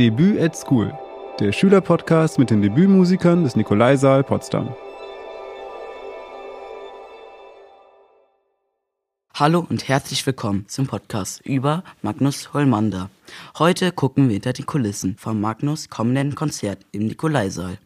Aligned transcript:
Debüt 0.00 0.40
at 0.40 0.56
School, 0.56 0.98
der 1.40 1.52
Schülerpodcast 1.52 2.38
mit 2.38 2.48
den 2.48 2.62
Debütmusikern 2.62 3.44
des 3.44 3.54
Nikolaisaal 3.54 4.24
Potsdam. 4.24 4.74
Hallo 9.34 9.66
und 9.68 9.88
herzlich 9.88 10.24
willkommen 10.24 10.66
zum 10.68 10.86
Podcast 10.86 11.42
über 11.44 11.84
Magnus 12.00 12.54
Holmander. 12.54 13.10
Heute 13.58 13.92
gucken 13.92 14.28
wir 14.28 14.32
hinter 14.32 14.54
die 14.54 14.62
Kulissen 14.62 15.18
vom 15.18 15.38
Magnus 15.38 15.90
kommenden 15.90 16.34
Konzert 16.34 16.78
im 16.92 17.06
Nikolaisaal. 17.06 17.76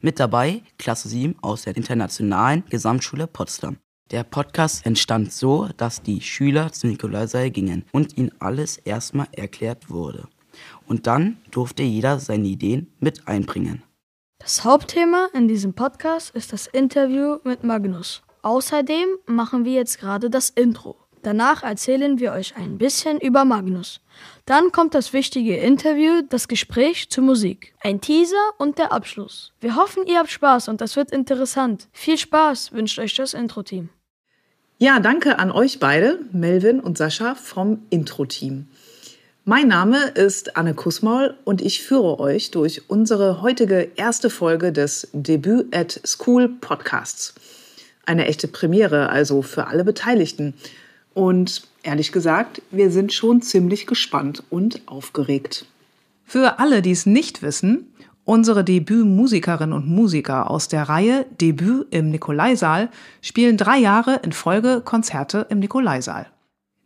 Mit 0.00 0.18
dabei 0.18 0.62
Klasse 0.76 1.08
7 1.08 1.36
aus 1.40 1.62
der 1.62 1.76
Internationalen 1.76 2.64
Gesamtschule 2.68 3.28
Potsdam. 3.28 3.76
Der 4.10 4.24
Podcast 4.24 4.84
entstand 4.84 5.32
so, 5.32 5.68
dass 5.76 6.02
die 6.02 6.20
Schüler 6.20 6.72
zum 6.72 6.90
Nikolaisaal 6.90 7.48
gingen 7.52 7.84
und 7.92 8.18
ihnen 8.18 8.32
alles 8.40 8.76
erstmal 8.78 9.28
erklärt 9.30 9.88
wurde. 9.88 10.26
Und 10.90 11.06
dann 11.06 11.36
durfte 11.52 11.84
jeder 11.84 12.18
seine 12.18 12.48
Ideen 12.48 12.92
mit 12.98 13.28
einbringen. 13.28 13.84
Das 14.40 14.64
Hauptthema 14.64 15.28
in 15.32 15.46
diesem 15.46 15.72
Podcast 15.72 16.34
ist 16.34 16.52
das 16.52 16.66
Interview 16.66 17.38
mit 17.44 17.62
Magnus. 17.62 18.22
Außerdem 18.42 19.06
machen 19.26 19.64
wir 19.64 19.74
jetzt 19.74 20.00
gerade 20.00 20.30
das 20.30 20.50
Intro. 20.50 20.96
Danach 21.22 21.62
erzählen 21.62 22.18
wir 22.18 22.32
euch 22.32 22.56
ein 22.56 22.76
bisschen 22.76 23.20
über 23.20 23.44
Magnus. 23.44 24.00
Dann 24.46 24.72
kommt 24.72 24.94
das 24.94 25.12
wichtige 25.12 25.58
Interview, 25.58 26.22
das 26.28 26.48
Gespräch 26.48 27.08
zur 27.08 27.22
Musik, 27.22 27.72
ein 27.82 28.00
Teaser 28.00 28.50
und 28.58 28.78
der 28.78 28.90
Abschluss. 28.90 29.52
Wir 29.60 29.76
hoffen, 29.76 30.04
ihr 30.08 30.18
habt 30.18 30.30
Spaß 30.30 30.66
und 30.66 30.80
das 30.80 30.96
wird 30.96 31.12
interessant. 31.12 31.86
Viel 31.92 32.18
Spaß 32.18 32.72
wünscht 32.72 32.98
euch 32.98 33.14
das 33.14 33.34
Intro-Team. 33.34 33.90
Ja, 34.78 34.98
danke 34.98 35.38
an 35.38 35.52
euch 35.52 35.78
beide, 35.78 36.18
Melvin 36.32 36.80
und 36.80 36.98
Sascha 36.98 37.36
vom 37.36 37.82
Intro-Team. 37.90 38.66
Mein 39.50 39.66
Name 39.66 40.04
ist 40.04 40.56
Anne 40.56 40.74
Kussmaul 40.74 41.34
und 41.42 41.60
ich 41.60 41.82
führe 41.82 42.20
euch 42.20 42.52
durch 42.52 42.88
unsere 42.88 43.42
heutige 43.42 43.90
erste 43.96 44.30
Folge 44.30 44.70
des 44.70 45.08
Debüt 45.12 45.74
at 45.74 46.00
School 46.06 46.50
Podcasts. 46.60 47.34
Eine 48.06 48.26
echte 48.26 48.46
Premiere, 48.46 49.08
also 49.08 49.42
für 49.42 49.66
alle 49.66 49.82
Beteiligten. 49.82 50.54
Und 51.14 51.66
ehrlich 51.82 52.12
gesagt, 52.12 52.62
wir 52.70 52.92
sind 52.92 53.12
schon 53.12 53.42
ziemlich 53.42 53.88
gespannt 53.88 54.44
und 54.50 54.82
aufgeregt. 54.86 55.66
Für 56.24 56.60
alle, 56.60 56.80
die 56.80 56.92
es 56.92 57.04
nicht 57.04 57.42
wissen, 57.42 57.92
unsere 58.24 58.62
Debütmusikerinnen 58.62 59.72
und 59.72 59.88
Musiker 59.88 60.48
aus 60.48 60.68
der 60.68 60.84
Reihe 60.84 61.26
Debüt 61.40 61.88
im 61.90 62.10
Nikolaisaal 62.10 62.88
spielen 63.20 63.56
drei 63.56 63.78
Jahre 63.78 64.20
in 64.22 64.30
Folge 64.30 64.80
Konzerte 64.80 65.48
im 65.50 65.58
Nikolaisaal. 65.58 66.28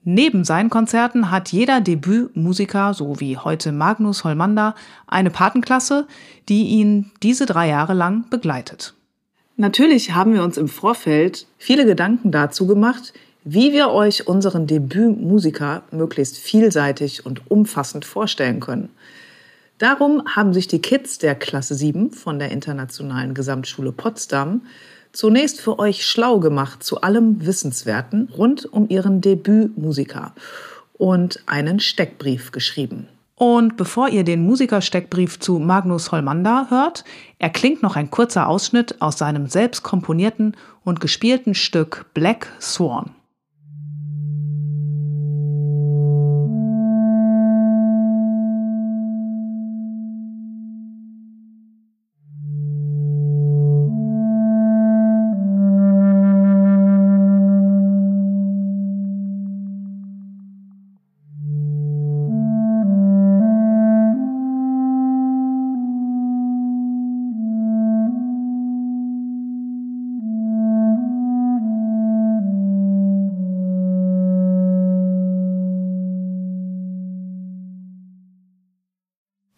Neben 0.04 0.44
seinen 0.44 0.68
Konzerten 0.68 1.30
hat 1.30 1.50
jeder 1.50 1.80
Debütmusiker, 1.80 2.92
so 2.92 3.20
wie 3.20 3.38
heute 3.38 3.72
Magnus 3.72 4.22
Holmander, 4.22 4.74
eine 5.06 5.30
Patenklasse, 5.30 6.06
die 6.50 6.64
ihn 6.64 7.10
diese 7.22 7.46
drei 7.46 7.68
Jahre 7.68 7.94
lang 7.94 8.28
begleitet. 8.28 8.94
Natürlich 9.56 10.14
haben 10.14 10.34
wir 10.34 10.42
uns 10.42 10.58
im 10.58 10.68
Vorfeld 10.68 11.46
viele 11.56 11.86
Gedanken 11.86 12.32
dazu 12.32 12.66
gemacht, 12.66 13.14
wie 13.44 13.72
wir 13.72 13.90
euch 13.90 14.26
unseren 14.26 14.66
Debütmusiker 14.66 15.82
möglichst 15.90 16.36
vielseitig 16.36 17.24
und 17.24 17.50
umfassend 17.50 18.04
vorstellen 18.04 18.60
können. 18.60 18.90
Darum 19.78 20.22
haben 20.26 20.52
sich 20.52 20.68
die 20.68 20.80
Kids 20.80 21.18
der 21.18 21.34
Klasse 21.34 21.74
7 21.74 22.10
von 22.10 22.38
der 22.38 22.50
Internationalen 22.50 23.34
Gesamtschule 23.34 23.92
Potsdam 23.92 24.62
zunächst 25.14 25.60
für 25.60 25.78
euch 25.78 26.04
schlau 26.04 26.40
gemacht 26.40 26.82
zu 26.82 27.00
allem 27.00 27.46
Wissenswerten 27.46 28.28
rund 28.36 28.70
um 28.70 28.88
ihren 28.90 29.20
Debütmusiker 29.20 30.34
und 30.98 31.42
einen 31.46 31.80
Steckbrief 31.80 32.52
geschrieben. 32.52 33.08
Und 33.36 33.76
bevor 33.76 34.08
ihr 34.08 34.22
den 34.22 34.44
Musikersteckbrief 34.44 35.40
zu 35.40 35.58
Magnus 35.58 36.12
Holmander 36.12 36.66
hört, 36.70 37.04
erklingt 37.38 37.82
noch 37.82 37.96
ein 37.96 38.10
kurzer 38.10 38.46
Ausschnitt 38.48 39.00
aus 39.00 39.18
seinem 39.18 39.48
selbst 39.48 39.82
komponierten 39.82 40.56
und 40.84 41.00
gespielten 41.00 41.54
Stück 41.54 42.06
Black 42.14 42.52
Swan. 42.60 43.10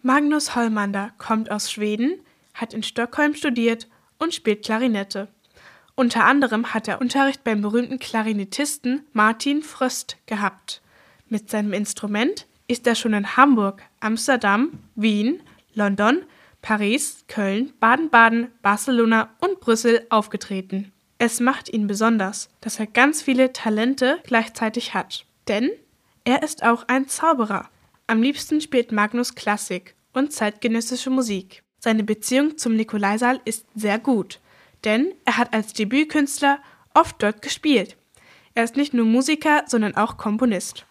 Magnus 0.07 0.55
Hollmander 0.55 1.11
kommt 1.19 1.51
aus 1.51 1.69
Schweden, 1.69 2.21
hat 2.55 2.73
in 2.73 2.85
Stockholm 2.85 3.35
studiert 3.35 3.89
und 4.21 4.33
spielt 4.33 4.65
Klarinette. 4.65 5.27
Unter 5.97 6.27
anderem 6.27 6.73
hat 6.73 6.87
er 6.87 7.01
Unterricht 7.01 7.43
beim 7.43 7.61
berühmten 7.61 7.99
Klarinettisten 7.99 9.05
Martin 9.13 9.63
Fröst 9.63 10.17
gehabt. 10.27 10.81
Mit 11.29 11.51
seinem 11.51 11.73
Instrument 11.73 12.47
ist 12.69 12.87
er 12.87 12.95
schon 12.95 13.15
in 13.15 13.37
Hamburg, 13.37 13.83
Amsterdam, 13.99 14.79
Wien, 14.95 15.43
London, 15.75 16.23
Paris, 16.63 17.25
Köln, 17.27 17.73
Baden-Baden, 17.81 18.53
Barcelona 18.63 19.31
und 19.41 19.59
Brüssel 19.59 20.07
aufgetreten. 20.09 20.93
Es 21.19 21.41
macht 21.41 21.69
ihn 21.69 21.89
besonders, 21.89 22.49
dass 22.61 22.79
er 22.79 22.87
ganz 22.87 23.23
viele 23.23 23.53
Talente 23.53 24.21
gleichzeitig 24.23 24.95
hat. 24.95 25.27
Denn 25.49 25.69
er 26.23 26.45
ist 26.45 26.63
auch 26.63 26.85
ein 26.87 27.09
Zauberer. 27.09 27.69
Am 28.07 28.23
liebsten 28.23 28.61
spielt 28.61 28.93
Magnus 28.93 29.35
Klassik 29.35 29.96
und 30.17 30.33
zeitgenössische 30.33 31.11
Musik. 31.11 31.63
Seine 31.79 32.03
Beziehung 32.03 32.57
zum 32.57 32.75
Nikolaisaal 32.75 33.39
ist 33.45 33.67
sehr 33.75 33.99
gut, 33.99 34.41
denn 34.85 35.13
er 35.25 35.37
hat 35.37 35.53
als 35.53 35.75
Debütkünstler 35.75 36.59
oft 36.95 37.23
dort 37.23 37.43
gespielt. 37.43 37.97
Er 38.55 38.65
ist 38.65 38.77
nicht 38.77 38.95
nur 38.95 39.05
Musiker, 39.05 39.65
sondern 39.67 39.95
auch 39.95 40.17
Komponist. 40.17 40.87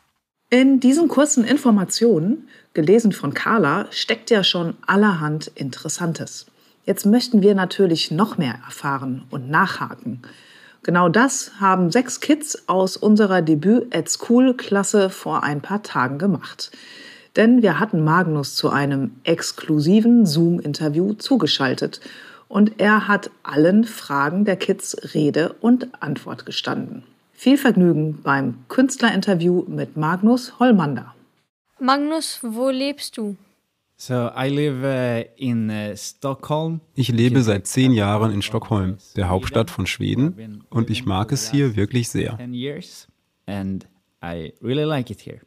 In 0.51 0.79
diesen 0.79 1.07
kurzen 1.07 1.43
Informationen, 1.43 2.47
gelesen 2.75 3.11
von 3.11 3.33
Carla, 3.33 3.87
steckt 3.89 4.29
ja 4.29 4.43
schon 4.43 4.77
allerhand 4.85 5.47
Interessantes. 5.55 6.45
Jetzt 6.85 7.07
möchten 7.07 7.41
wir 7.41 7.55
natürlich 7.55 8.11
noch 8.11 8.37
mehr 8.37 8.59
erfahren 8.63 9.23
und 9.31 9.49
nachhaken. 9.49 10.21
Genau 10.83 11.09
das 11.09 11.59
haben 11.59 11.91
sechs 11.91 12.19
Kids 12.19 12.67
aus 12.67 12.95
unserer 12.95 13.41
Debüt 13.41 13.93
at 13.95 14.07
School 14.07 14.55
Klasse 14.55 15.09
vor 15.09 15.43
ein 15.43 15.61
paar 15.61 15.81
Tagen 15.81 16.19
gemacht 16.19 16.71
denn 17.35 17.61
wir 17.61 17.79
hatten 17.79 18.03
Magnus 18.03 18.55
zu 18.55 18.69
einem 18.69 19.11
exklusiven 19.23 20.25
Zoom-Interview 20.25 21.13
zugeschaltet 21.13 22.01
und 22.47 22.79
er 22.79 23.07
hat 23.07 23.31
allen 23.43 23.83
Fragen 23.83 24.45
der 24.45 24.55
Kids 24.55 24.95
Rede 25.13 25.53
und 25.61 26.01
Antwort 26.01 26.45
gestanden. 26.45 27.03
Viel 27.33 27.57
Vergnügen 27.57 28.21
beim 28.23 28.59
Künstlerinterview 28.69 29.65
mit 29.67 29.97
Magnus 29.97 30.59
Hollmander. 30.59 31.13
Magnus, 31.79 32.39
wo 32.41 32.69
lebst 32.69 33.17
du? 33.17 33.35
So, 33.97 34.29
I 34.37 34.49
live 34.49 34.83
uh, 34.83 35.29
in 35.37 35.69
uh, 35.69 35.95
Stockholm. 35.95 36.81
Ich 36.95 37.09
lebe 37.09 37.41
seit 37.43 37.65
zehn 37.65 37.93
Jahren 37.93 38.33
in 38.33 38.41
Stockholm, 38.41 38.97
der 39.15 39.29
Hauptstadt 39.29 39.71
von 39.71 39.87
Schweden, 39.87 40.63
und 40.69 40.89
ich 40.89 41.05
mag 41.05 41.31
es 41.31 41.49
hier 41.49 41.77
wirklich 41.77 42.09
sehr. 42.09 42.37
And 43.45 43.87
I 44.21 44.53
really 44.61 44.83
like 44.83 45.09
it 45.11 45.25
here. 45.25 45.39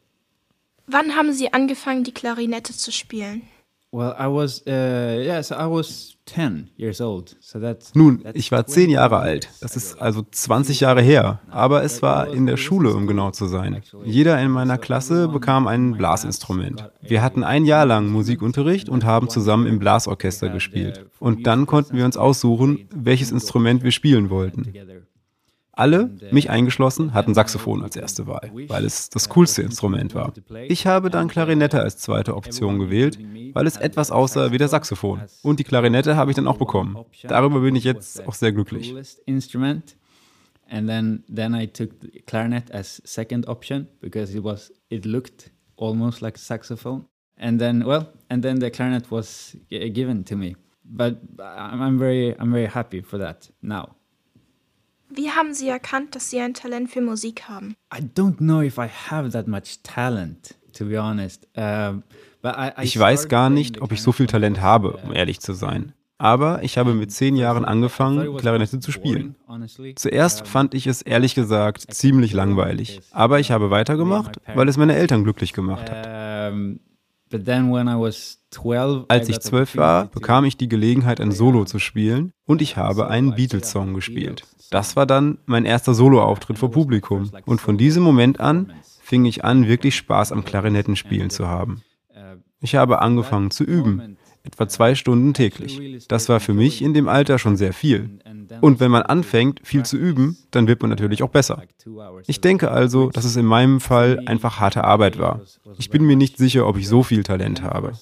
Wann 0.91 1.15
haben 1.15 1.33
Sie 1.33 1.53
angefangen, 1.53 2.03
die 2.03 2.13
Klarinette 2.13 2.73
zu 2.73 2.91
spielen? 2.91 3.43
Well, 3.91 4.15
I 4.19 4.25
was, 4.25 4.61
uh, 4.67 4.69
yeah, 4.69 5.41
so 5.41 5.55
I 5.55 5.67
was 5.67 6.15
10 6.25 6.69
years 6.77 7.01
old. 7.01 7.35
So 7.39 7.59
that's, 7.59 7.95
Nun, 7.95 8.23
ich 8.33 8.51
war 8.51 8.67
zehn 8.67 8.91
Jahre 8.91 9.17
alt. 9.17 9.49
Das 9.61 9.75
ist 9.75 9.99
also 9.99 10.23
20 10.29 10.81
Jahre 10.81 11.01
her. 11.01 11.39
Aber 11.49 11.83
es 11.83 12.03
war 12.03 12.31
in 12.31 12.45
der 12.45 12.57
Schule, 12.57 12.93
um 12.93 13.07
genau 13.07 13.31
zu 13.31 13.47
sein. 13.47 13.81
Jeder 14.03 14.39
in 14.39 14.51
meiner 14.51 14.77
Klasse 14.77 15.27
bekam 15.27 15.65
ein 15.65 15.97
Blasinstrument. 15.97 16.87
Wir 17.01 17.23
hatten 17.23 17.43
ein 17.43 17.65
Jahr 17.65 17.87
lang 17.87 18.09
Musikunterricht 18.09 18.89
und 18.89 19.05
haben 19.05 19.27
zusammen 19.27 19.65
im 19.65 19.79
Blasorchester 19.79 20.49
gespielt. 20.49 21.07
Und 21.19 21.47
dann 21.47 21.65
konnten 21.65 21.97
wir 21.97 22.05
uns 22.05 22.15
aussuchen, 22.15 22.87
welches 22.93 23.31
Instrument 23.31 23.83
wir 23.83 23.91
spielen 23.91 24.29
wollten. 24.29 24.71
Alle, 25.79 26.09
mich 26.31 26.49
eingeschlossen, 26.49 27.13
hatten 27.13 27.33
Saxophon 27.33 27.81
als 27.83 27.95
erste 27.95 28.27
Wahl, 28.27 28.51
weil 28.67 28.85
es 28.85 29.09
das 29.09 29.29
coolste 29.29 29.61
Instrument 29.61 30.13
war. 30.13 30.33
Ich 30.67 30.85
habe 30.85 31.09
dann 31.09 31.27
Klarinette 31.27 31.81
als 31.81 31.97
zweite 31.97 32.35
Option 32.35 32.79
gewählt, 32.79 33.17
weil 33.53 33.65
es 33.65 33.77
etwas 33.77 34.11
aussah 34.11 34.51
wie 34.51 34.57
der 34.57 34.67
Saxophon. 34.67 35.21
Und 35.41 35.59
die 35.59 35.63
Klarinette 35.63 36.15
habe 36.15 36.31
ich 36.31 36.35
dann 36.35 36.47
auch 36.47 36.57
bekommen. 36.57 36.97
Darüber 37.27 37.61
bin 37.61 37.75
ich 37.75 37.83
jetzt 37.83 38.27
auch 38.27 38.33
sehr 38.33 38.51
glücklich. 38.51 38.93
And 40.71 40.87
then, 40.87 41.23
then 41.27 41.55
I 41.55 41.65
took 41.65 41.89
clarinet 42.27 42.71
as 42.71 43.01
second 43.03 43.47
option 43.47 43.87
because 44.01 44.37
it 44.37 44.43
was 44.43 44.71
it 44.89 45.03
looked 45.03 45.49
almost 45.77 46.21
like 46.21 46.37
saxophone. 46.37 47.05
and 47.39 47.59
then 47.59 47.85
well, 47.85 48.13
and 48.29 48.43
then 48.43 48.59
the 48.59 48.69
clarinet 48.69 49.09
was 49.09 49.55
given 49.69 50.23
to 50.25 50.35
me. 50.35 50.55
But 50.83 51.19
I'm 51.39 51.81
I'm 51.81 51.97
very 51.97 52.35
I'm 52.37 52.51
very 52.51 52.67
happy 52.67 53.01
for 53.01 53.17
that 53.17 53.49
now. 53.61 53.95
Wie 55.09 55.31
haben 55.31 55.53
Sie 55.53 55.67
erkannt, 55.67 56.15
dass 56.15 56.29
Sie 56.29 56.39
ein 56.39 56.53
Talent 56.53 56.91
für 56.91 57.01
Musik 57.01 57.43
haben? 57.49 57.75
I 57.93 58.01
don't 58.01 58.37
know 58.37 58.61
if 58.61 58.77
I 58.77 58.87
have 59.09 59.29
that 59.31 59.47
much 59.47 59.81
talent, 59.83 60.55
to 60.77 60.85
be 60.85 61.01
honest. 61.01 61.47
But 62.41 62.55
I, 62.55 62.71
I 62.77 62.83
Ich 62.83 62.97
weiß 62.97 63.27
gar 63.27 63.49
nicht, 63.49 63.81
ob 63.81 63.91
ich 63.91 64.01
so 64.01 64.11
viel 64.11 64.27
Talent 64.27 64.61
habe, 64.61 64.93
um 65.03 65.09
uh, 65.09 65.13
ehrlich 65.13 65.39
zu 65.39 65.53
sein. 65.53 65.93
Aber 66.19 66.63
ich 66.63 66.77
habe 66.77 66.93
mit 66.93 67.11
zehn 67.11 67.37
Jahren 67.37 67.63
angefangen, 67.63 68.35
Klarinette 68.37 68.79
zu 68.81 68.91
spielen. 68.91 69.35
Zuerst 69.95 70.45
fand 70.47 70.73
ich 70.73 70.85
es 70.85 71.01
ehrlich 71.01 71.33
gesagt 71.33 71.93
ziemlich 71.93 72.33
langweilig. 72.33 72.99
Aber 73.11 73.39
ich 73.39 73.51
habe 73.51 73.71
weitergemacht, 73.71 74.41
weil 74.53 74.67
es 74.67 74.75
meine 74.75 74.95
Eltern 74.95 75.23
glücklich 75.23 75.53
gemacht 75.53 75.89
hat. 75.89 76.51
Um, 76.51 76.81
but 77.29 77.45
then 77.45 77.71
when 77.71 77.87
I 77.87 77.95
was 77.95 78.39
12, 78.51 79.03
I 79.03 79.05
Als 79.07 79.29
ich 79.29 79.39
zwölf 79.39 79.75
war, 79.77 80.05
bekam 80.07 80.45
ich 80.45 80.57
die 80.57 80.69
Gelegenheit, 80.69 81.21
ein 81.21 81.31
Solo 81.31 81.65
zu 81.65 81.79
spielen 81.79 82.33
und 82.45 82.61
ich 82.61 82.77
habe 82.77 83.07
einen 83.07 83.35
Beatles-Song 83.35 83.93
gespielt. 83.93 84.43
Das 84.71 84.95
war 84.95 85.05
dann 85.05 85.39
mein 85.45 85.65
erster 85.65 85.93
Soloauftritt 85.93 86.59
vor 86.59 86.71
Publikum. 86.71 87.31
Und 87.45 87.59
von 87.61 87.77
diesem 87.77 88.03
Moment 88.03 88.39
an 88.39 88.73
fing 89.01 89.25
ich 89.25 89.43
an, 89.43 89.67
wirklich 89.67 89.95
Spaß 89.95 90.31
am 90.31 90.45
Klarinettenspielen 90.45 91.29
zu 91.29 91.47
haben. 91.47 91.83
Ich 92.61 92.75
habe 92.75 93.01
angefangen 93.01 93.51
zu 93.51 93.63
üben, 93.63 94.17
etwa 94.43 94.67
zwei 94.67 94.95
Stunden 94.95 95.33
täglich. 95.33 96.07
Das 96.07 96.29
war 96.29 96.39
für 96.39 96.53
mich 96.53 96.81
in 96.81 96.93
dem 96.93 97.07
Alter 97.07 97.39
schon 97.39 97.57
sehr 97.57 97.73
viel. 97.73 98.19
Und 98.61 98.79
wenn 98.79 98.91
man 98.91 99.03
anfängt, 99.03 99.61
viel 99.63 99.83
zu 99.83 99.97
üben, 99.97 100.37
dann 100.51 100.67
wird 100.67 100.81
man 100.81 100.89
natürlich 100.89 101.23
auch 101.23 101.29
besser. 101.29 101.63
Ich 102.27 102.41
denke 102.41 102.71
also, 102.71 103.09
dass 103.09 103.25
es 103.25 103.35
in 103.35 103.45
meinem 103.45 103.79
Fall 103.79 104.21
einfach 104.25 104.59
harte 104.59 104.83
Arbeit 104.83 105.19
war. 105.19 105.41
Ich 105.77 105.89
bin 105.89 106.03
mir 106.03 106.15
nicht 106.15 106.37
sicher, 106.37 106.67
ob 106.67 106.77
ich 106.77 106.87
so 106.87 107.03
viel 107.03 107.23
Talent 107.23 107.61
habe. 107.61 107.93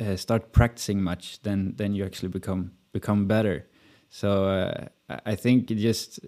Uh, 0.00 0.16
start 0.16 0.52
practicing 0.52 1.02
much, 1.02 1.40
then 1.42 1.76
then 1.76 1.92
you 1.92 2.06
actually 2.06 2.30
become 2.30 2.70
become 2.90 3.26
better. 3.26 3.64
So 4.08 4.28
uh, 4.28 4.86
I 5.26 5.36
think 5.36 5.68
just 5.68 6.22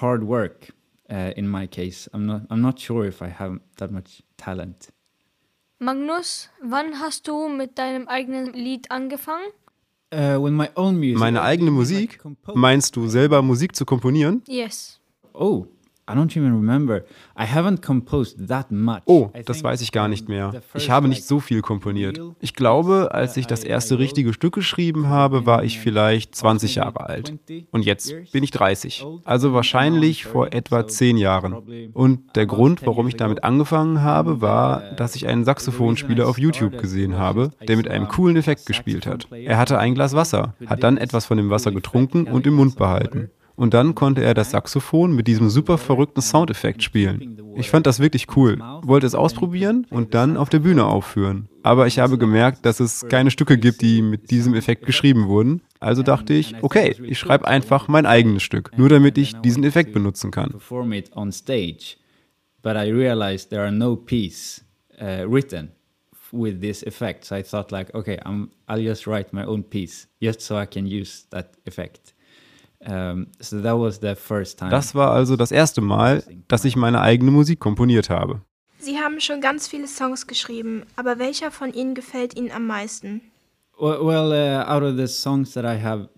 hard 0.00 0.22
work. 0.22 0.72
Uh, 1.10 1.30
in 1.36 1.46
my 1.46 1.66
case, 1.66 2.08
I'm 2.14 2.24
not 2.24 2.42
I'm 2.48 2.62
not 2.62 2.80
sure 2.80 3.06
if 3.06 3.20
I 3.20 3.28
have 3.28 3.60
that 3.76 3.90
much 3.90 4.22
talent. 4.38 4.88
Magnus, 5.78 6.48
wann 6.62 7.00
hast 7.00 7.28
du 7.28 7.48
mit 7.48 7.78
deinem 7.78 8.08
eigenen 8.08 8.52
Lied 8.54 8.90
angefangen? 8.90 9.46
Uh, 10.14 10.42
with 10.42 10.52
my 10.52 10.70
own 10.74 10.98
music. 10.98 11.18
Meine 11.18 11.42
eigene 11.42 11.70
Musik? 11.70 12.18
Meinst 12.54 12.96
du 12.96 13.08
selber 13.08 13.42
Musik 13.42 13.76
zu 13.76 13.84
komponieren? 13.84 14.42
Yes. 14.46 15.00
Oh, 15.34 15.66
I 16.08 16.14
don't 16.14 16.36
even 16.36 16.54
remember. 16.54 17.04
I 17.36 17.44
haven't 17.44 17.82
composed 17.82 18.46
that 18.46 18.70
much. 18.70 19.02
Oh, 19.06 19.30
das 19.44 19.64
weiß 19.64 19.80
ich 19.80 19.90
gar 19.90 20.06
nicht 20.06 20.28
mehr. 20.28 20.62
Ich 20.74 20.88
habe 20.88 21.08
nicht 21.08 21.24
so 21.24 21.40
viel 21.40 21.62
komponiert. 21.62 22.20
Ich 22.40 22.54
glaube, 22.54 23.08
als 23.12 23.36
ich 23.36 23.46
uh, 23.46 23.48
das 23.48 23.64
erste 23.64 23.98
richtige 23.98 24.32
Stück 24.32 24.54
geschrieben 24.54 25.08
habe, 25.08 25.46
war 25.46 25.64
ich 25.64 25.80
vielleicht 25.80 26.36
20 26.36 26.76
Jahre 26.76 27.00
alt. 27.00 27.34
Und 27.72 27.84
jetzt 27.84 28.14
bin 28.30 28.44
ich 28.44 28.52
30. 28.52 29.04
Also 29.24 29.52
wahrscheinlich 29.52 30.26
vor 30.26 30.52
etwa 30.52 30.86
10 30.86 31.16
Jahren. 31.16 31.90
Und 31.92 32.36
der 32.36 32.46
Grund, 32.46 32.86
warum 32.86 33.08
ich 33.08 33.16
damit 33.16 33.42
angefangen 33.42 34.02
habe, 34.02 34.40
war, 34.40 34.82
dass 34.96 35.16
ich 35.16 35.26
einen 35.26 35.44
Saxophonspieler 35.44 36.28
auf 36.28 36.38
YouTube 36.38 36.78
gesehen 36.78 37.18
habe, 37.18 37.50
der 37.66 37.76
mit 37.76 37.88
einem 37.88 38.06
coolen 38.06 38.36
Effekt 38.36 38.66
gespielt 38.66 39.06
hat. 39.06 39.26
Er 39.32 39.58
hatte 39.58 39.80
ein 39.80 39.96
Glas 39.96 40.14
Wasser, 40.14 40.54
hat 40.66 40.84
dann 40.84 40.98
etwas 40.98 41.26
von 41.26 41.36
dem 41.36 41.50
Wasser 41.50 41.72
getrunken 41.72 42.28
und 42.28 42.46
im 42.46 42.54
Mund 42.54 42.76
behalten. 42.76 43.30
Und 43.56 43.74
dann 43.74 43.94
konnte 43.94 44.22
er 44.22 44.34
das 44.34 44.50
Saxophon 44.50 45.14
mit 45.14 45.26
diesem 45.26 45.48
super 45.48 45.78
verrückten 45.78 46.20
Soundeffekt 46.20 46.82
spielen. 46.82 47.40
Ich 47.56 47.70
fand 47.70 47.86
das 47.86 48.00
wirklich 48.00 48.36
cool, 48.36 48.58
wollte 48.82 49.06
es 49.06 49.14
ausprobieren 49.14 49.86
und 49.90 50.14
dann 50.14 50.36
auf 50.36 50.50
der 50.50 50.58
Bühne 50.58 50.84
aufführen. 50.84 51.48
Aber 51.62 51.86
ich 51.86 51.98
habe 51.98 52.18
gemerkt, 52.18 52.66
dass 52.66 52.80
es 52.80 53.06
keine 53.08 53.30
Stücke 53.30 53.56
gibt, 53.56 53.80
die 53.80 54.02
mit 54.02 54.30
diesem 54.30 54.54
Effekt 54.54 54.84
geschrieben 54.84 55.26
wurden. 55.26 55.62
Also 55.80 56.02
dachte 56.02 56.34
ich, 56.34 56.54
okay, 56.62 56.94
ich 57.02 57.18
schreibe 57.18 57.48
einfach 57.48 57.88
mein 57.88 58.06
eigenes 58.06 58.42
Stück, 58.42 58.76
nur 58.76 58.90
damit 58.90 59.16
ich 59.18 59.34
diesen 59.40 59.64
Effekt 59.64 59.92
benutzen 59.92 60.30
kann. 60.30 60.54
but 62.66 62.76
I 62.76 62.88
realized 62.88 63.50
there 63.50 63.64
are 63.64 63.70
no 63.70 63.94
piece 63.94 64.60
uh, 65.00 65.24
written 65.28 65.70
with 66.32 66.60
this 66.60 66.82
effect. 66.82 67.24
So 67.24 67.36
I 67.36 67.42
thought 67.42 67.70
like, 67.70 67.94
okay, 67.94 68.18
I'm, 68.26 68.50
I'll 68.66 68.80
just 68.82 69.06
write 69.06 69.32
my 69.32 69.44
own 69.44 69.62
piece 69.62 70.08
just 70.20 70.40
so 70.40 70.56
I 70.56 70.66
can 70.66 70.84
use 70.84 71.26
that 71.30 71.54
effect. 71.64 72.12
Das 74.70 74.94
war 74.94 75.10
also 75.12 75.36
das 75.36 75.52
erste 75.52 75.80
Mal, 75.80 76.22
dass 76.48 76.64
ich 76.64 76.76
meine 76.76 77.00
eigene 77.00 77.30
Musik 77.30 77.60
komponiert 77.60 78.10
habe. 78.10 78.42
Sie 78.78 78.98
haben 78.98 79.20
schon 79.20 79.40
ganz 79.40 79.66
viele 79.66 79.88
Songs 79.88 80.26
geschrieben, 80.26 80.84
aber 80.96 81.18
welcher 81.18 81.50
von 81.50 81.72
ihnen 81.72 81.94
gefällt 81.94 82.36
Ihnen 82.36 82.52
am 82.52 82.66
meisten? 82.66 83.20
well, 83.78 84.00
well 84.02 84.32
out 84.66 84.82
of 84.82 84.96
the 84.96 85.06
songs 85.06 85.52
that 85.54 85.64
I 85.64 85.76
have. 85.82 86.08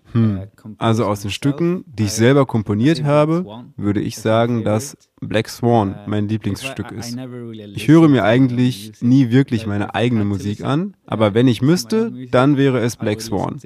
Composed 0.56 0.80
Also 0.80 1.04
aus 1.04 1.20
den 1.20 1.30
Stücken, 1.30 1.84
die 1.86 2.04
ich 2.04 2.12
selber 2.12 2.42
I 2.42 2.46
komponiert 2.46 3.04
habe, 3.04 3.42
Black 3.42 3.46
Swan 3.46 3.74
würde 3.76 4.00
ich 4.00 4.16
is 4.16 4.18
my 4.18 4.22
sagen, 4.22 4.64
dass 4.64 4.90
favorite. 4.90 5.28
Black 5.28 5.48
Swan 5.48 5.90
Uh, 5.90 6.08
mein 6.10 6.28
Lieblingsstück 6.28 6.92
ist. 6.92 7.18
Ich 7.74 7.88
höre 7.88 8.02
listen 8.02 8.12
mir 8.12 8.18
to 8.18 8.24
my 8.24 8.28
eigentlich 8.28 8.86
music, 8.88 9.02
nie 9.02 9.30
wirklich 9.30 9.62
but 9.62 9.68
meine 9.68 9.84
if 9.84 9.90
I 9.90 9.98
eigene 9.98 10.20
had 10.20 10.28
to 10.28 10.34
Musik 10.34 10.64
an, 10.64 10.96
aber 11.06 11.34
wenn 11.34 11.46
ich 11.46 11.60
müsste, 11.60 12.10
dann 12.30 12.56
wäre 12.56 12.80
es 12.80 12.96
Black 12.96 13.20
Swan. 13.20 13.60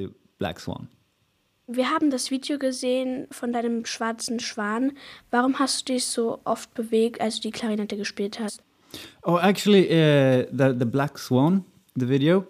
Wir 1.67 1.91
haben 1.91 2.11
das 2.11 2.31
Video 2.31 2.59
gesehen 2.59 3.27
von 3.31 3.53
deinem 3.53 3.85
schwarzen 3.85 4.41
Schwan. 4.41 4.93
Warum 5.31 5.59
hast 5.59 5.89
du 5.89 5.93
dich 5.95 6.07
so 6.07 6.41
oft 6.45 6.75
bewegt, 6.75 7.21
als 7.21 7.37
du 7.37 7.43
die 7.43 7.51
Klarinette 7.53 7.97
gespielt 7.97 8.41
hast? 8.41 8.63
Oh, 9.23 9.39
actually, 9.39 9.85
uh, 9.87 10.45
the 10.53 10.75
the 10.79 10.85
Black 10.85 11.19
Swan, 11.19 11.65
the 11.97 12.07
video, 12.09 12.41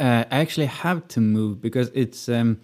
uh, 0.00 0.24
I 0.30 0.40
actually 0.40 0.68
have 0.68 1.02
to 1.08 1.20
move 1.20 1.60
because 1.60 1.92
it's 1.94 2.28
um, 2.28 2.58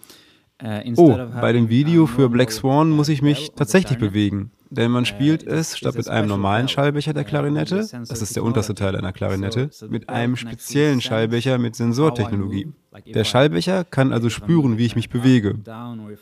uh, 0.63 0.81
instead 0.85 1.21
Oh, 1.21 1.23
of 1.23 1.41
bei 1.41 1.53
dem 1.53 1.69
Video 1.69 2.05
a 2.05 2.07
für 2.07 2.29
Black 2.29 2.51
Swan 2.51 2.91
uh, 2.91 2.95
muss 2.97 3.09
ich 3.09 3.23
mich 3.23 3.53
tatsächlich 3.55 3.99
bewegen. 3.99 4.51
Denn 4.71 4.91
man 4.91 5.05
spielt 5.05 5.43
Äh, 5.47 5.51
es 5.51 5.73
it's- 5.73 5.79
statt 5.79 5.97
mit 5.97 6.09
einem 6.09 6.29
normalen 6.29 6.69
Schallbecher 6.69 7.13
der 7.13 7.25
Klarinette, 7.25 7.83
sensor 7.83 8.15
das 8.15 8.23
ist 8.23 8.37
der 8.37 8.45
unterste 8.45 8.75
Teil 8.75 8.97
einer 8.97 9.13
Klarinette, 9.13 9.71
mit 9.89 10.09
einem 10.09 10.37
speziellen 10.37 11.01
Schallbecher 11.01 11.59
mit 11.59 11.75
Sensortechnologie. 11.77 12.69
Der 13.15 13.23
Schallbecher 13.23 13.85
kann 13.85 14.13
also 14.13 14.31
spüren, 14.31 14.77
wie 14.77 14.85
ich 14.85 14.97
mich 14.97 15.11
bewege. 15.11 15.55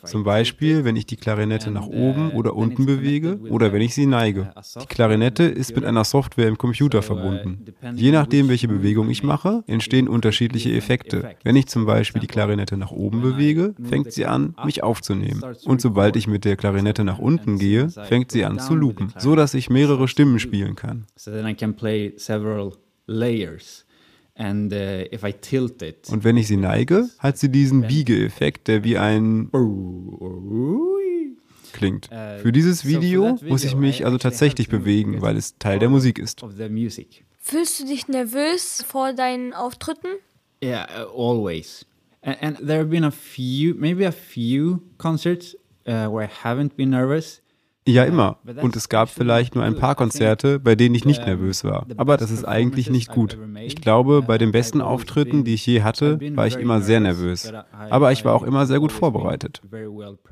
Zum 0.05 0.23
Beispiel, 0.23 0.85
wenn 0.85 0.97
ich 0.97 1.07
die 1.07 1.17
Klarinette 1.17 1.71
nach 1.71 1.87
And, 1.87 1.95
oben 1.95 2.31
oder 2.33 2.55
unten 2.57 2.85
bewege 2.85 3.39
oder 3.49 3.73
wenn 3.73 3.81
ich 3.81 3.95
sie 3.95 4.05
neige. 4.05 4.51
Die 4.83 4.87
Klarinette 4.87 5.45
ist 5.45 5.75
mit 5.75 5.87
einer 5.87 6.05
Software 6.05 6.47
im 6.47 6.59
Computer 6.59 6.99
uh, 6.99 7.03
verbunden. 7.03 7.65
Je 7.95 8.13
nachdem, 8.13 8.51
welche 8.51 8.69
Bewegung 8.69 9.09
ich 9.09 9.23
mache, 9.23 9.65
entstehen 9.67 10.09
unterschiedliche 10.09 10.75
Effekte. 10.75 11.31
Wenn 11.43 11.57
ich 11.57 11.69
zum 11.69 11.87
Beispiel 11.87 12.21
die 12.21 12.27
Klarinette 12.27 12.77
nach 12.77 12.91
oben 12.91 13.23
bewege, 13.23 13.75
fängt 13.83 14.13
sie 14.13 14.27
an, 14.27 14.55
mich 14.63 14.83
aufzunehmen. 14.83 15.43
Und 15.65 15.81
sobald 15.81 16.17
ich 16.17 16.27
mit 16.27 16.45
der 16.45 16.57
Klarinette 16.57 17.03
nach 17.03 17.19
unten 17.19 17.59
gehe, 17.59 17.89
fängt 17.89 18.31
sie 18.31 18.38
go 18.41 18.47
an 18.47 18.59
zu 18.59 18.75
loopen, 18.75 19.13
so 19.19 19.35
dass 19.35 19.55
ich 19.55 19.71
mehrere 19.71 20.09
Stimmen 20.09 20.39
spielen 20.39 20.77
kann. 20.77 21.07
So 21.17 21.31
then 21.31 21.47
I 21.47 21.55
can 21.55 21.75
play 21.75 22.13
several 22.17 22.77
layers. 23.07 23.85
And 24.35 24.73
uh, 24.73 25.05
if 25.13 25.25
I 25.25 25.33
tilt 25.33 25.83
it, 25.83 26.09
Und 26.11 26.23
wenn 26.23 26.37
ich 26.37 26.47
sie 26.47 26.57
neige, 26.57 27.09
hat 27.19 27.39
sie 27.39 27.51
diesen 27.51 27.83
Biegeeffekt, 27.83 28.69
der 28.69 28.85
wie 28.85 28.97
ein 28.97 29.51
klingt. 31.73 32.11
Äh, 32.11 32.39
Für 32.39 32.53
dieses 32.53 32.85
Video 32.85 33.39
muss 33.47 33.65
ich 33.65 33.77
mich 33.77 34.05
also 34.05 34.19
tatsächlich 34.19 34.69
bewegen, 34.69 35.23
weil 35.23 35.37
es 35.37 35.59
Teil 35.59 35.79
der 35.79 35.89
Musik 35.89 36.19
ist. 36.19 36.45
Fühlst 37.39 37.81
du 37.81 37.87
dich 37.87 38.09
nervös 38.09 38.85
vor 38.87 39.13
deinen 39.13 39.55
Auftritten? 39.55 40.09
Yeah, 40.63 40.87
uh, 40.87 41.09
always. 41.17 41.87
And, 42.21 42.43
and 42.43 42.59
there 42.59 42.81
have 42.81 42.91
been 42.91 43.05
a 43.05 43.11
few, 43.11 43.75
maybe 43.75 44.07
a 44.07 44.13
few 44.13 44.83
concerts 44.99 45.57
uh, 45.87 46.09
where 46.09 46.25
I 46.25 46.29
haven't 46.45 46.77
been 46.77 46.91
nervous. 46.91 47.41
Ja, 47.89 48.05
immer. 48.05 48.37
Und 48.61 48.77
es 48.77 48.91
gab 48.91 49.09
vielleicht 49.09 49.55
nur 49.55 49.65
ein 49.65 49.77
paar 49.77 49.95
Konzerte, 49.95 50.59
bei 50.59 50.75
denen 50.75 50.95
ich 50.95 51.07
nicht 51.07 51.25
nervös 51.25 51.65
war. 51.65 51.87
Aber 51.97 52.19
das 52.19 52.31
ist 52.31 52.45
eigentlich 52.45 52.91
nicht 52.91 53.09
gut. 53.09 53.39
Ich 53.65 53.77
glaube, 53.77 54.21
bei 54.21 54.37
den 54.37 54.53
besten 54.53 54.83
Auftritten, 54.83 55.43
die 55.45 55.55
ich 55.55 55.67
je 55.67 55.83
hatte, 55.83 56.19
war 56.37 56.47
ich 56.47 56.57
immer 56.57 56.83
sehr 56.83 57.01
nervös. 57.01 57.51
Aber 57.73 58.13
ich 58.13 58.27
war 58.27 58.35
auch 58.35 58.43
immer 58.43 58.67
sehr 58.67 58.79
gut 58.79 58.93
vorbereitet. 58.93 59.63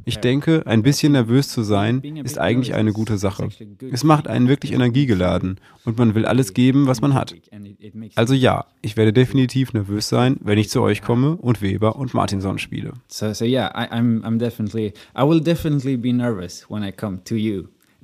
Ich 0.05 0.19
denke, 0.19 0.65
ein 0.67 0.83
bisschen 0.83 1.13
nervös 1.13 1.49
zu 1.49 1.63
sein, 1.63 2.03
ist 2.25 2.39
eigentlich 2.39 2.75
eine 2.75 2.93
gute 2.93 3.17
Sache. 3.17 3.49
Es 3.91 4.05
macht 4.05 4.29
einen 4.29 4.49
wirklich 4.49 4.73
energiegeladen 4.73 5.59
und 5.87 5.97
man 5.97 6.15
will 6.15 6.27
alles 6.27 6.53
geben, 6.53 6.87
was 6.87 7.01
man 7.01 7.15
hat. 7.15 7.35
Also 8.17 8.35
ja, 8.35 8.67
ich 8.83 8.99
werde 8.99 9.15
definitiv 9.15 9.73
nervös 9.73 10.11
sein, 10.11 10.37
wenn 10.41 10.59
ich 10.59 10.69
zu 10.69 10.83
euch 10.83 11.01
komme 11.01 11.37
und 11.37 11.63
Weber 11.63 11.97
und 11.97 12.13
Martinson 12.13 12.59
spiele. 12.59 12.93
So, 13.09 13.33
so 13.33 13.47
yeah, 13.47 13.71
I, 13.75 13.91
I'm, 13.91 14.23
I'm 14.25 14.39
definitely, 14.39 14.93
I 15.17 15.23
will 15.23 15.41
definitely 15.41 15.97
be 15.97 16.13
nervous 16.13 16.67
when 16.69 16.83
I 16.83 16.93
come 16.93 17.21
to 17.25 17.35
you 17.35 17.46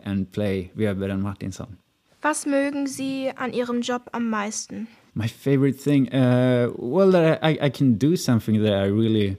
and 0.05 0.31
play 0.33 0.71
Weber 0.77 1.11
and 1.11 1.23
Martinsson. 1.23 1.79
Was 2.23 2.47
mögen 2.47 2.87
Sie 2.87 3.31
an 3.37 3.53
Ihrem 3.53 3.81
Job 3.81 4.03
am 4.13 4.31
meisten? 4.31 4.87
My 5.15 5.27
favorite 5.29 5.77
thing, 5.77 6.09
uh, 6.13 6.71
well, 6.77 7.11
that 7.11 7.41
I, 7.43 7.59
I 7.61 7.71
can 7.71 7.99
do 7.99 8.17
something 8.17 8.63
that 8.63 8.73
I 8.73 8.87
really 8.87 9.37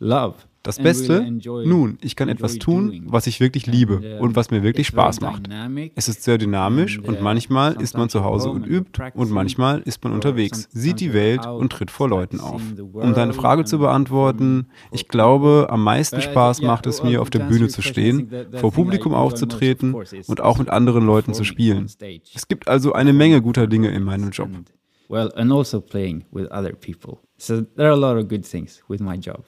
love. 0.00 0.46
Das 0.64 0.78
Beste? 0.78 1.30
Nun, 1.64 1.98
ich 2.00 2.16
kann 2.16 2.30
etwas 2.30 2.56
tun, 2.56 3.04
was 3.06 3.26
ich 3.26 3.38
wirklich 3.38 3.66
liebe 3.66 4.18
und 4.18 4.34
was 4.34 4.50
mir 4.50 4.62
wirklich 4.62 4.86
Spaß 4.86 5.20
macht. 5.20 5.42
Es 5.94 6.08
ist 6.08 6.24
sehr 6.24 6.38
dynamisch 6.38 6.98
und 6.98 7.20
manchmal 7.20 7.80
ist 7.80 7.96
man 7.98 8.08
zu 8.08 8.24
Hause 8.24 8.48
und 8.48 8.66
übt 8.66 8.98
und 9.14 9.30
manchmal 9.30 9.80
ist 9.82 10.02
man 10.02 10.14
unterwegs, 10.14 10.66
sieht 10.72 11.00
die 11.00 11.12
Welt 11.12 11.46
und 11.46 11.70
tritt 11.70 11.90
vor 11.90 12.08
Leuten 12.08 12.40
auf. 12.40 12.62
Um 12.94 13.12
deine 13.12 13.34
Frage 13.34 13.64
zu 13.64 13.78
beantworten, 13.78 14.68
ich 14.90 15.06
glaube, 15.08 15.66
am 15.68 15.84
meisten 15.84 16.22
Spaß 16.22 16.62
macht 16.62 16.86
es 16.86 17.02
mir, 17.02 17.20
auf 17.20 17.28
der 17.28 17.40
Bühne 17.40 17.68
zu 17.68 17.82
stehen, 17.82 18.30
vor 18.54 18.72
Publikum 18.72 19.12
aufzutreten 19.12 19.94
und 20.26 20.40
auch 20.40 20.58
mit 20.58 20.70
anderen 20.70 21.04
Leuten 21.04 21.34
zu 21.34 21.44
spielen. 21.44 21.86
Es 22.34 22.48
gibt 22.48 22.68
also 22.68 22.94
eine 22.94 23.12
Menge 23.12 23.42
guter 23.42 23.66
Dinge 23.66 23.90
in 23.90 24.02
meinem 24.02 24.30
Job. 24.30 24.48
Well, 25.10 25.30
and 25.36 25.52
also 25.52 25.82
playing 25.82 26.24
with 26.32 26.50
other 26.50 26.72
people. 26.72 27.18
So 27.36 27.60
there 27.60 27.88
are 27.88 27.92
a 27.92 27.96
lot 27.96 28.16
of 28.16 28.26
good 28.28 28.48
things 28.48 28.82
with 28.88 29.00
my 29.00 29.16
job. 29.16 29.44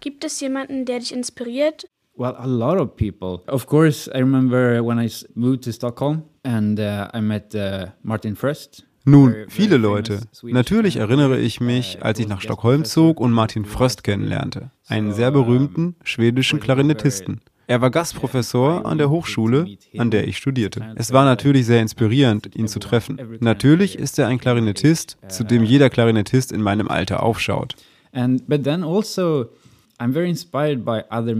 Gibt 0.00 0.24
es 0.24 0.40
jemanden, 0.40 0.84
der 0.84 0.98
dich 0.98 1.12
inspiriert? 1.12 1.86
Well, 2.16 2.34
a 2.34 2.46
lot 2.46 2.78
of 2.78 2.96
people. 2.96 3.42
Of 3.46 3.66
course, 3.66 4.10
I 4.14 4.18
remember 4.18 4.82
when 4.82 4.98
I 4.98 5.10
moved 5.34 5.64
to 5.64 5.72
Stockholm 5.72 6.22
and 6.44 6.78
uh, 6.78 7.08
I 7.14 7.20
met 7.20 7.54
uh, 7.54 7.88
Martin 8.02 8.36
Fröst. 8.36 8.86
Nun, 9.04 9.34
viele 9.48 9.76
Leute. 9.76 10.20
Natürlich 10.42 10.96
erinnere 10.96 11.38
ich 11.38 11.60
mich, 11.60 12.02
als 12.02 12.18
ich 12.18 12.26
nach 12.26 12.40
Stockholm 12.40 12.84
zog 12.84 13.20
und 13.20 13.30
Martin 13.30 13.64
Fröst 13.64 14.02
kennenlernte, 14.02 14.72
einen 14.88 15.12
sehr 15.12 15.30
berühmten 15.30 15.94
schwedischen 16.02 16.58
Klarinettisten. 16.58 17.40
Er 17.68 17.80
war 17.80 17.90
Gastprofessor 17.90 18.84
an 18.84 18.98
der 18.98 19.10
Hochschule, 19.10 19.76
an 19.96 20.10
der 20.10 20.26
ich 20.26 20.38
studierte. 20.38 20.94
Es 20.96 21.12
war 21.12 21.24
natürlich 21.24 21.66
sehr 21.66 21.82
inspirierend, 21.82 22.54
ihn 22.56 22.66
zu 22.66 22.80
treffen. 22.80 23.20
Natürlich 23.40 23.98
ist 23.98 24.18
er 24.18 24.26
ein 24.26 24.38
Klarinettist, 24.38 25.18
zu 25.28 25.44
dem 25.44 25.62
jeder 25.64 25.90
Klarinettist 25.90 26.50
in 26.50 26.62
meinem 26.62 26.88
Alter 26.88 27.22
aufschaut. 27.22 27.76
And 28.12 28.48
but 28.48 28.64
then 28.64 28.82
also 28.82 29.50
I'm 29.98 30.12
very 30.12 30.28
inspired 30.28 30.84
by 30.84 31.02
other 31.10 31.34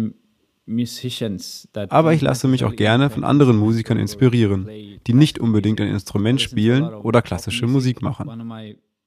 Aber 1.90 2.12
ich 2.12 2.22
lasse 2.22 2.48
mich 2.48 2.64
auch 2.64 2.74
gerne 2.74 3.08
von 3.08 3.22
anderen 3.22 3.56
Musikern 3.56 3.98
inspirieren, 3.98 4.68
die 5.06 5.14
nicht 5.14 5.38
unbedingt 5.38 5.80
ein 5.80 5.88
Instrument 5.88 6.40
spielen 6.40 6.82
oder 6.82 7.22
klassische 7.22 7.68
Musik 7.68 8.02
machen. 8.02 8.28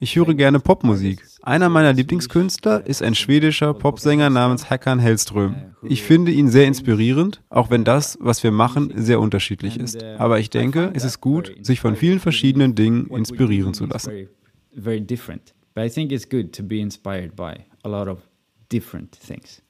Ich 0.01 0.15
höre 0.15 0.33
gerne 0.33 0.61
Popmusik. 0.61 1.25
Einer 1.41 1.67
meiner 1.67 1.91
Lieblingskünstler 1.91 2.87
ist 2.87 3.03
ein 3.03 3.15
schwedischer 3.15 3.73
Popsänger 3.73 4.29
namens 4.29 4.69
Hakan 4.69 4.99
Hellström. 4.99 5.55
Ich 5.83 6.03
finde 6.03 6.31
ihn 6.31 6.47
sehr 6.47 6.67
inspirierend, 6.67 7.41
auch 7.49 7.69
wenn 7.69 7.83
das, 7.83 8.17
was 8.21 8.41
wir 8.41 8.51
machen, 8.51 8.93
sehr 8.95 9.19
unterschiedlich 9.19 9.77
ist. 9.77 10.01
Aber 10.17 10.39
ich 10.39 10.49
denke, 10.49 10.91
es 10.93 11.03
ist 11.03 11.19
gut, 11.19 11.53
sich 11.61 11.81
von 11.81 11.97
vielen 11.97 12.19
verschiedenen 12.19 12.75
Dingen 12.75 13.07
inspirieren 13.07 13.73
zu 13.73 13.85
lassen. 13.87 14.29
Very 14.73 15.01
different. 15.01 15.53
But 15.75 15.83
I 15.83 15.89
think 15.89 16.13
it's 16.13 16.29
good 16.29 16.53
to 16.53 16.63
be 16.63 16.79
inspired 16.79 17.35
by 17.35 17.65
a 17.83 17.89
lot 17.89 18.07
of 18.07 18.28
different 18.69 19.15
things. 19.15 19.61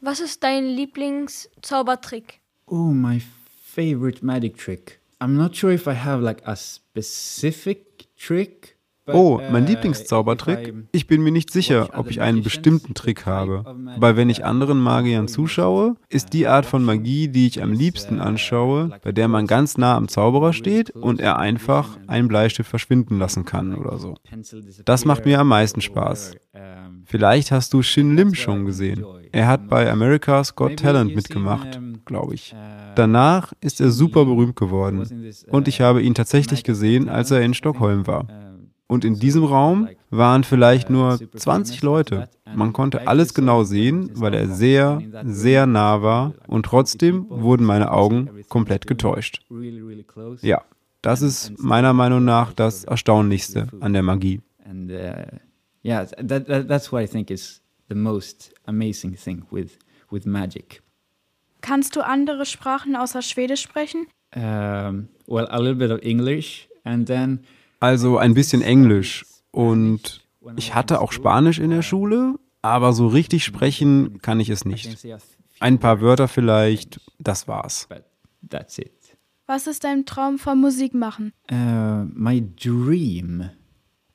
Was 0.00 0.20
ist 0.20 0.42
dein 0.42 0.66
Lieblingszaubertrick? 0.66 2.40
Oh, 2.66 2.92
my 2.92 3.20
favorite 3.74 4.22
magic 4.22 4.56
trick. 4.56 5.00
I'm 5.20 5.36
not 5.36 5.54
sure 5.54 5.70
if 5.70 5.86
I 5.86 5.94
have 5.94 6.20
like 6.20 6.42
a 6.44 6.56
specific 6.56 8.08
trick. 8.16 8.76
Oh, 9.08 9.40
mein 9.50 9.66
Lieblingszaubertrick? 9.66 10.74
Ich 10.92 11.08
bin 11.08 11.22
mir 11.22 11.32
nicht 11.32 11.50
sicher, 11.50 11.88
ob 11.94 12.08
ich 12.08 12.20
einen 12.20 12.42
bestimmten 12.42 12.94
Trick 12.94 13.26
habe. 13.26 13.64
Weil 13.98 14.16
wenn 14.16 14.30
ich 14.30 14.44
anderen 14.44 14.80
Magiern 14.80 15.26
zuschaue, 15.26 15.96
ist 16.08 16.32
die 16.32 16.46
Art 16.46 16.66
von 16.66 16.84
Magie, 16.84 17.26
die 17.26 17.48
ich 17.48 17.62
am 17.62 17.72
liebsten 17.72 18.20
anschaue, 18.20 18.90
bei 19.02 19.10
der 19.10 19.26
man 19.26 19.48
ganz 19.48 19.76
nah 19.76 19.96
am 19.96 20.06
Zauberer 20.06 20.52
steht 20.52 20.90
und 20.90 21.20
er 21.20 21.38
einfach 21.38 21.98
einen 22.06 22.28
Bleistift 22.28 22.70
verschwinden 22.70 23.18
lassen 23.18 23.44
kann 23.44 23.74
oder 23.74 23.98
so. 23.98 24.14
Das 24.84 25.04
macht 25.04 25.24
mir 25.24 25.40
am 25.40 25.48
meisten 25.48 25.80
Spaß. 25.80 26.36
Vielleicht 27.04 27.50
hast 27.50 27.72
du 27.72 27.82
Shin 27.82 28.16
Lim 28.16 28.34
schon 28.34 28.66
gesehen. 28.66 29.04
Er 29.32 29.48
hat 29.48 29.68
bei 29.68 29.90
America's 29.90 30.54
Got 30.54 30.76
Talent 30.78 31.16
mitgemacht, 31.16 31.80
glaube 32.04 32.34
ich. 32.34 32.54
Danach 32.94 33.52
ist 33.60 33.80
er 33.80 33.90
super 33.90 34.24
berühmt 34.26 34.54
geworden. 34.54 35.32
Und 35.50 35.66
ich 35.66 35.80
habe 35.80 36.02
ihn 36.02 36.14
tatsächlich 36.14 36.62
gesehen, 36.62 37.08
als 37.08 37.30
er 37.30 37.40
in 37.40 37.54
Stockholm 37.54 38.06
war. 38.06 38.28
Und 38.86 39.04
in 39.04 39.18
diesem 39.18 39.44
Raum 39.44 39.88
waren 40.10 40.44
vielleicht 40.44 40.90
nur 40.90 41.18
20 41.34 41.82
Leute. 41.82 42.28
Man 42.54 42.72
konnte 42.72 43.06
alles 43.06 43.32
genau 43.32 43.64
sehen, 43.64 44.10
weil 44.14 44.34
er 44.34 44.48
sehr, 44.48 45.00
sehr 45.24 45.66
nah 45.66 46.02
war 46.02 46.34
und 46.46 46.66
trotzdem 46.66 47.26
wurden 47.30 47.64
meine 47.64 47.90
Augen 47.90 48.28
komplett 48.48 48.86
getäuscht. 48.86 49.40
Ja, 50.42 50.62
das 51.00 51.22
ist 51.22 51.58
meiner 51.58 51.92
Meinung 51.92 52.24
nach 52.24 52.52
das 52.52 52.84
Erstaunlichste 52.84 53.68
an 53.80 53.92
der 53.92 54.02
Magie. 54.02 54.40
Uh, 54.64 55.38
yeah, 55.84 56.06
that, 56.06 56.46
that, 56.46 56.68
that's 56.68 56.92
what 56.92 57.02
I 57.02 57.06
think 57.06 57.30
is 57.30 57.60
the 57.88 57.94
most 57.94 58.54
amazing 58.66 59.14
thing 59.16 59.44
with, 59.50 59.78
with 60.10 60.24
magic. 60.24 60.82
Kannst 61.60 61.96
du 61.96 62.00
andere 62.00 62.46
Sprachen 62.46 62.96
außer 62.96 63.22
Schwedisch 63.22 63.62
sprechen? 63.62 64.06
Um, 64.34 65.08
well, 65.26 65.46
a 65.50 65.58
little 65.58 65.74
bit 65.74 65.90
of 65.90 66.00
English 66.02 66.68
and 66.84 67.06
then 67.06 67.40
Also 67.82 68.16
ein 68.16 68.34
bisschen 68.34 68.62
Englisch 68.62 69.26
und 69.50 70.24
ich 70.54 70.72
hatte 70.72 71.00
auch 71.00 71.10
Spanisch 71.10 71.58
in 71.58 71.70
der 71.70 71.82
Schule, 71.82 72.36
aber 72.62 72.92
so 72.92 73.08
richtig 73.08 73.44
sprechen 73.44 74.22
kann 74.22 74.38
ich 74.38 74.50
es 74.50 74.64
nicht. 74.64 75.04
Ein 75.58 75.80
paar 75.80 76.00
Wörter 76.00 76.28
vielleicht, 76.28 77.00
das 77.18 77.48
war's. 77.48 77.88
Was 79.48 79.66
ist 79.66 79.82
dein 79.82 80.06
Traum 80.06 80.38
vom 80.38 80.60
Musikmachen? 80.60 81.32
Uh, 81.50 82.04
my 82.14 82.40
dream. 82.40 83.50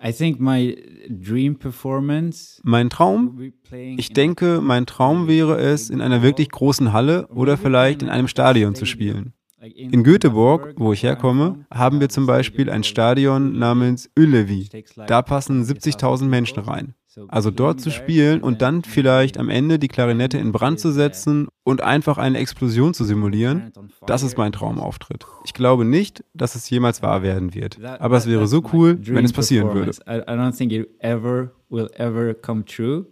I 0.02 0.14
think 0.14 0.40
my 0.40 0.78
dream 1.10 1.60
performance. 1.60 2.62
Mein 2.64 2.90
Traum? 2.90 3.52
Ich 3.98 4.14
denke, 4.14 4.62
mein 4.62 4.86
Traum 4.86 5.28
wäre 5.28 5.58
es, 5.58 5.90
in 5.90 6.00
einer 6.00 6.22
wirklich 6.22 6.50
großen 6.52 6.94
Halle 6.94 7.28
oder 7.28 7.58
vielleicht 7.58 8.02
in 8.02 8.08
einem 8.08 8.30
Stadion 8.30 8.76
zu 8.76 8.86
spielen. 8.86 9.34
In 9.60 10.04
Göteborg, 10.04 10.76
wo 10.78 10.94
ich 10.94 11.02
herkomme, 11.02 11.66
haben 11.74 12.00
wir 12.00 12.10
zum 12.10 12.28
Beispiel 12.28 12.70
ein 12.70 12.84
Stadion 12.84 13.58
namens 13.58 14.10
Ullevi. 14.18 14.70
Da 15.08 15.24
passen 15.24 15.64
70.000 15.64 16.26
Menschen 16.26 16.60
rein. 16.60 16.94
Also 17.30 17.50
dort 17.50 17.82
zu 17.82 17.90
spielen 17.90 18.42
und 18.42 18.62
dann 18.62 18.84
vielleicht 18.84 19.40
am 19.40 19.50
Ende 19.50 19.80
die 19.80 19.88
Klarinette 19.88 20.38
in 20.38 20.52
Brand 20.52 20.80
zu 20.80 20.92
setzen 20.92 21.48
und 21.64 21.82
einfach 21.82 22.20
eine 22.20 22.38
Explosion 22.38 22.94
zu 22.94 23.04
simulieren, 23.04 23.72
das 24.06 24.22
ist 24.22 24.38
mein 24.38 24.52
Traumauftritt. 24.52 25.26
Ich 25.44 25.56
glaube 25.56 25.84
nicht, 25.84 26.24
dass 26.36 26.54
es 26.54 26.70
jemals 26.70 27.02
wahr 27.02 27.24
werden 27.24 27.56
wird. 27.56 27.84
Aber 27.84 28.18
es 28.18 28.28
wäre 28.28 28.48
so 28.48 28.64
cool, 28.74 29.00
wenn 29.02 29.26
es 29.26 29.34
passieren 29.34 29.74
würde. 29.74 29.92
I 30.08 30.32
don't 30.32 30.56
think 30.56 30.72
it 30.72 30.90
ever 31.00 31.52
will 31.70 31.90
ever 31.96 32.36
come 32.36 32.64
true, 32.64 33.08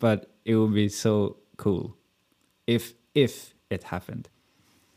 but 0.00 0.26
it 0.44 0.56
would 0.56 0.72
be 0.72 0.88
so 0.88 1.36
cool 1.62 1.92
if 2.66 2.94
if 3.12 3.54
it 3.68 3.90
happened. 3.92 4.30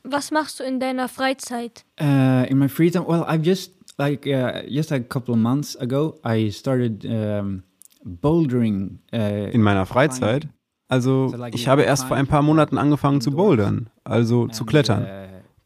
Was 0.10 0.32
machst 0.32 0.60
du 0.60 0.64
in 0.64 0.80
deiner 0.80 1.08
Freizeit? 1.10 1.84
Uh, 2.00 2.46
in 2.50 2.58
my 2.58 2.68
free 2.70 2.90
time, 2.90 3.06
well, 3.08 3.26
I've 3.28 3.44
just 3.44 3.74
like 3.98 4.26
uh, 4.28 4.62
just 4.70 4.92
a 4.92 5.00
couple 5.00 5.34
of 5.34 5.40
months 5.40 5.76
ago, 5.76 6.20
I 6.24 6.50
started 6.50 7.06
um, 7.06 7.64
bouldering. 8.04 9.00
Uh, 9.14 9.50
In 9.52 9.62
meiner 9.62 9.86
Freizeit? 9.86 10.48
Also, 10.90 11.34
ich 11.52 11.68
habe 11.68 11.84
erst 11.84 12.06
vor 12.06 12.16
ein 12.16 12.28
paar 12.28 12.42
Monaten 12.42 12.78
angefangen 12.78 13.20
zu 13.20 13.32
bouldern, 13.32 13.90
also 14.06 14.48
zu 14.48 14.64
klettern. 14.66 15.06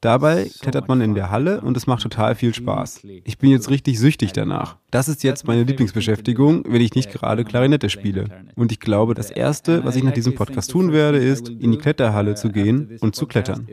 Dabei 0.02 0.50
klettert 0.62 0.88
man 0.88 1.00
in 1.00 1.14
der 1.14 1.30
Halle 1.30 1.62
und 1.62 1.78
es 1.78 1.86
macht 1.86 2.02
total 2.02 2.34
viel 2.34 2.56
Spaß. 2.56 3.02
Ich 3.24 3.38
bin 3.38 3.52
jetzt 3.52 3.70
richtig 3.70 4.00
süchtig 4.00 4.34
danach. 4.34 4.78
Das 4.90 5.08
ist 5.08 5.24
jetzt 5.24 5.46
meine 5.46 5.62
Lieblingsbeschäftigung, 5.62 6.64
wenn 6.68 6.82
ich 6.82 6.96
nicht 6.96 7.12
gerade 7.12 7.46
Klarinette 7.46 7.88
spiele. 7.90 8.26
Und 8.56 8.72
ich 8.72 8.80
glaube, 8.80 9.14
das 9.14 9.30
Erste, 9.30 9.86
was 9.86 9.96
ich 9.96 10.04
nach 10.04 10.12
diesem 10.12 10.34
Podcast 10.34 10.72
tun 10.72 10.92
werde, 10.92 11.20
ist, 11.20 11.50
in 11.50 11.72
die 11.72 11.78
Kletterhalle 11.78 12.34
zu 12.34 12.50
gehen 12.50 12.98
und 13.00 13.16
zu 13.16 13.28
klettern. 13.28 13.68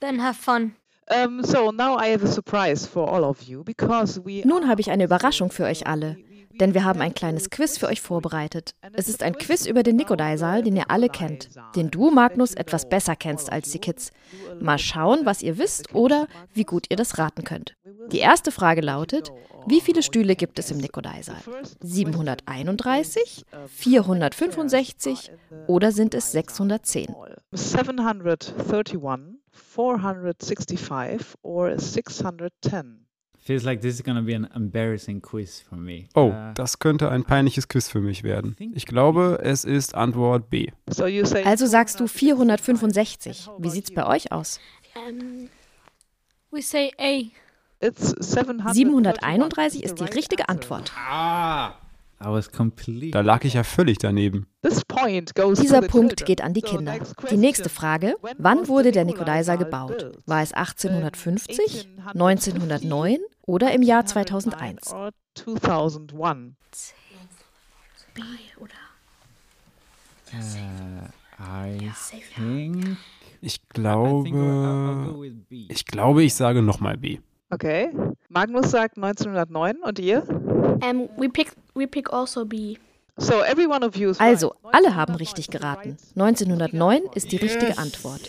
Then 0.00 0.22
have 0.22 0.40
fun. 0.40 0.72
So 1.42 1.72
now 1.72 1.96
I 1.98 2.12
have 2.12 2.24
a 2.24 2.28
surprise 2.28 2.86
for 2.86 3.12
all 3.12 3.24
of 3.24 3.42
you 3.42 3.62
because 3.64 4.20
we 4.24 4.42
Nun 4.46 4.68
habe 4.68 4.80
ich 4.80 4.90
eine 4.90 5.04
Überraschung 5.04 5.50
für 5.50 5.64
euch 5.64 5.86
alle, 5.86 6.16
denn 6.60 6.74
wir 6.74 6.84
haben 6.84 7.00
ein 7.00 7.14
kleines 7.14 7.50
Quiz 7.50 7.78
für 7.78 7.86
euch 7.86 8.00
vorbereitet. 8.00 8.74
Es 8.92 9.08
ist 9.08 9.22
ein 9.22 9.34
Quiz 9.34 9.66
über 9.66 9.82
den 9.82 9.96
Nikolai-Saal, 9.96 10.62
den 10.62 10.76
ihr 10.76 10.90
alle 10.90 11.08
kennt, 11.08 11.50
den 11.74 11.90
du, 11.90 12.10
Magnus, 12.10 12.54
etwas 12.54 12.88
besser 12.88 13.16
kennst 13.16 13.50
als 13.52 13.70
die 13.70 13.78
Kids. 13.78 14.10
Mal 14.60 14.78
schauen, 14.78 15.20
was 15.24 15.42
ihr 15.42 15.58
wisst 15.58 15.94
oder 15.94 16.26
wie 16.52 16.64
gut 16.64 16.86
ihr 16.90 16.96
das 16.96 17.18
raten 17.18 17.44
könnt. 17.44 17.76
Die 18.12 18.18
erste 18.18 18.52
Frage 18.52 18.80
lautet, 18.80 19.32
wie 19.66 19.80
viele 19.80 20.02
Stühle 20.02 20.36
gibt 20.36 20.58
es 20.58 20.70
im 20.70 20.78
Nikolai-Saal? 20.78 21.42
731, 21.80 23.44
465 23.68 25.32
oder 25.66 25.90
sind 25.90 26.14
es 26.14 26.32
610? 26.32 27.14
731, 27.52 28.54
465 29.50 31.34
or 31.42 31.78
610. 31.78 33.05
Feels 33.46 33.62
like 33.62 33.80
this 33.80 33.94
is 33.94 34.02
gonna 34.02 34.22
be 34.22 34.34
an 34.34 34.48
embarrassing 34.56 35.22
quiz 35.22 35.60
for 35.60 35.78
me. 35.78 36.08
Oh, 36.16 36.30
Uh, 36.30 36.52
das 36.54 36.80
könnte 36.80 37.10
ein 37.12 37.22
peinliches 37.22 37.68
Quiz 37.68 37.88
für 37.88 38.00
mich 38.00 38.24
werden. 38.24 38.56
Ich 38.74 38.86
glaube, 38.86 39.38
es 39.40 39.62
ist 39.64 39.94
Antwort 39.94 40.50
B. 40.50 40.72
So 40.90 41.06
you 41.06 41.24
say 41.24 41.44
Also 41.44 41.64
sagst 41.66 42.00
du 42.00 42.08
465. 42.08 43.48
Wie 43.58 43.70
sieht's 43.70 43.92
bei 43.94 44.04
euch 44.04 44.32
aus? 44.32 44.58
Ähm, 44.96 45.48
We 46.50 46.60
say 46.60 46.90
A. 46.98 47.20
it's 47.86 48.08
731. 48.18 48.74
731 48.74 49.84
ist 49.84 50.00
die 50.00 50.04
richtige 50.04 50.48
Antwort. 50.48 50.92
ah, 50.96 51.74
Da 52.18 53.20
lag 53.20 53.44
ich 53.44 53.54
ja 53.54 53.62
völlig 53.62 53.98
daneben. 53.98 54.48
Dieser 54.64 55.82
Punkt 55.82 56.24
geht 56.26 56.40
an 56.40 56.52
die 56.52 56.62
Kinder. 56.62 56.94
Die 57.30 57.36
nächste 57.36 57.68
Frage, 57.68 58.16
wann 58.38 58.66
wurde 58.66 58.90
der 58.90 59.04
Nikolaiser 59.04 59.56
gebaut? 59.56 60.18
War 60.26 60.42
es 60.42 60.52
1850, 60.52 61.88
1909 62.14 63.18
oder 63.46 63.72
im 63.72 63.82
Jahr 63.82 64.04
2001? 64.04 64.94
Ich 73.40 73.68
glaube, 73.68 75.14
ich 75.48 75.84
glaube, 75.86 76.22
ich 76.24 76.34
sage 76.34 76.62
nochmal 76.62 76.96
B. 76.96 77.18
Okay. 77.50 77.90
Magnus 78.28 78.70
sagt 78.70 78.96
1909 78.96 79.76
und 79.82 79.98
ihr? 79.98 80.26
Um, 80.28 81.08
we 81.16 81.28
pick, 81.28 81.52
we 81.74 81.86
pick 81.86 82.12
also 82.12 82.44
B. 82.44 82.76
So 83.18 83.42
every 83.42 83.66
one 83.66 83.86
of 83.86 83.96
you 83.96 84.10
is 84.10 84.20
Also, 84.20 84.54
alle 84.72 84.94
haben 84.94 85.14
richtig 85.14 85.48
geraten. 85.48 85.96
1909 86.16 87.02
ist 87.14 87.32
die 87.32 87.36
richtige 87.36 87.78
Antwort. 87.78 88.20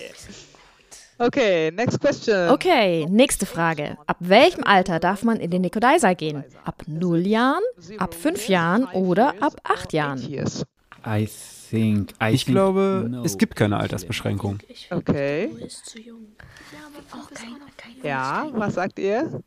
Okay, 1.19 1.71
next 1.71 1.99
question. 1.99 2.49
Okay, 2.49 3.05
nächste 3.09 3.45
Frage. 3.45 3.97
Ab 4.05 4.17
welchem 4.19 4.63
Alter 4.63 4.99
darf 4.99 5.23
man 5.23 5.37
in 5.39 5.49
den 5.49 5.61
Nikodaiser 5.61 6.13
gehen? 6.15 6.43
Ab 6.63 6.83
0 6.85 7.25
Jahren, 7.25 7.63
ab 7.97 8.13
5 8.13 8.47
Jahren 8.47 8.85
oder 8.85 9.33
ab 9.41 9.55
8 9.63 9.93
Jahren? 9.93 10.19
I 11.05 11.27
think, 11.69 12.11
I 12.21 12.33
Ich 12.33 12.45
think 12.45 12.55
glaube, 12.55 13.07
no. 13.09 13.23
es 13.23 13.37
gibt 13.37 13.55
keine 13.55 13.77
Altersbeschränkung. 13.77 14.59
Okay. 14.91 15.49
Ja, 18.03 18.47
was 18.51 18.75
sagt 18.75 18.99
ihr? 18.99 19.41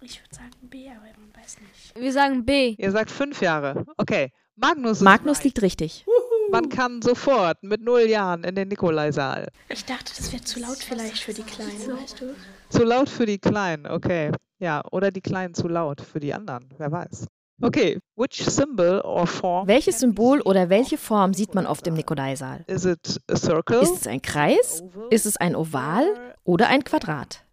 Ich 0.00 0.20
würde 0.20 0.34
sagen 0.34 0.50
B, 0.62 0.88
aber 0.88 1.00
man 1.02 1.42
weiß 1.42 1.58
nicht. 1.60 1.94
Wir 2.00 2.12
sagen 2.12 2.44
B. 2.44 2.74
Ihr 2.78 2.90
sagt 2.90 3.10
fünf 3.10 3.40
Jahre. 3.40 3.84
Okay. 3.96 4.32
Magnus, 4.56 5.00
Magnus 5.00 5.44
liegt 5.44 5.62
richtig. 5.62 6.04
Man 6.50 6.68
kann 6.68 7.02
sofort 7.02 7.62
mit 7.62 7.82
null 7.82 8.02
Jahren 8.08 8.44
in 8.44 8.54
den 8.54 8.68
Nikolaisaal. 8.68 9.48
Ich 9.68 9.84
dachte, 9.84 10.12
das 10.16 10.32
wäre 10.32 10.42
zu 10.42 10.60
laut 10.60 10.78
vielleicht 10.78 11.18
für 11.18 11.34
die 11.34 11.42
Kleinen, 11.42 12.00
weißt 12.00 12.20
du? 12.20 12.34
Zu 12.70 12.84
laut 12.84 13.08
für 13.08 13.26
die 13.26 13.38
Kleinen, 13.38 13.86
okay. 13.86 14.32
Ja, 14.58 14.82
oder 14.90 15.10
die 15.10 15.20
Kleinen 15.20 15.54
zu 15.54 15.68
laut 15.68 16.00
für 16.00 16.20
die 16.20 16.32
anderen, 16.32 16.68
wer 16.78 16.90
weiß. 16.90 17.26
Okay, 17.60 17.98
which 18.14 18.44
symbol 18.48 19.00
or 19.04 19.26
form 19.26 19.66
Welches 19.66 19.98
Symbol 19.98 20.40
oder 20.42 20.68
welche 20.70 20.96
Form 20.96 21.34
sieht 21.34 21.54
man 21.56 21.66
oft 21.66 21.86
im 21.88 21.94
Nikodaisaal? 21.94 22.64
is 22.68 22.84
it 22.84 23.20
a 23.28 23.36
circle? 23.36 23.82
Ist 23.82 23.96
es 24.02 24.06
ein 24.06 24.22
Kreis? 24.22 24.82
Ist 25.10 25.26
es 25.26 25.36
ein 25.36 25.56
Oval 25.56 26.06
oder 26.44 26.68
ein 26.68 26.84
Quadrat? 26.84 27.44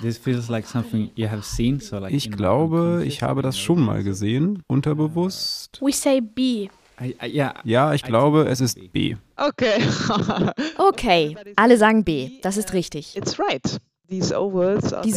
This 0.00 0.16
feels 0.16 0.48
like 0.48 0.66
something 0.66 1.10
you 1.16 1.28
have 1.28 1.42
seen, 1.42 1.80
so 1.80 1.98
like 1.98 2.14
Ich 2.14 2.30
glaube, 2.30 3.02
ich 3.04 3.22
habe 3.22 3.42
das 3.42 3.58
schon 3.58 3.80
mal 3.80 4.02
gesehen, 4.04 4.62
unterbewusst. 4.68 5.78
We 5.82 5.92
say 5.92 6.20
B. 6.20 6.68
Yeah, 7.00 7.54
Ja, 7.64 7.94
ich 7.94 8.02
glaube, 8.02 8.46
es 8.48 8.60
ist 8.60 8.92
B. 8.92 9.16
Okay. 9.36 9.82
Okay, 10.78 11.36
alle 11.56 11.76
sagen 11.78 12.04
B. 12.04 12.30
Das 12.42 12.56
ist 12.56 12.72
richtig. 12.72 13.16
It's 13.16 13.38
right. 13.38 13.80
Diese. 14.10 14.36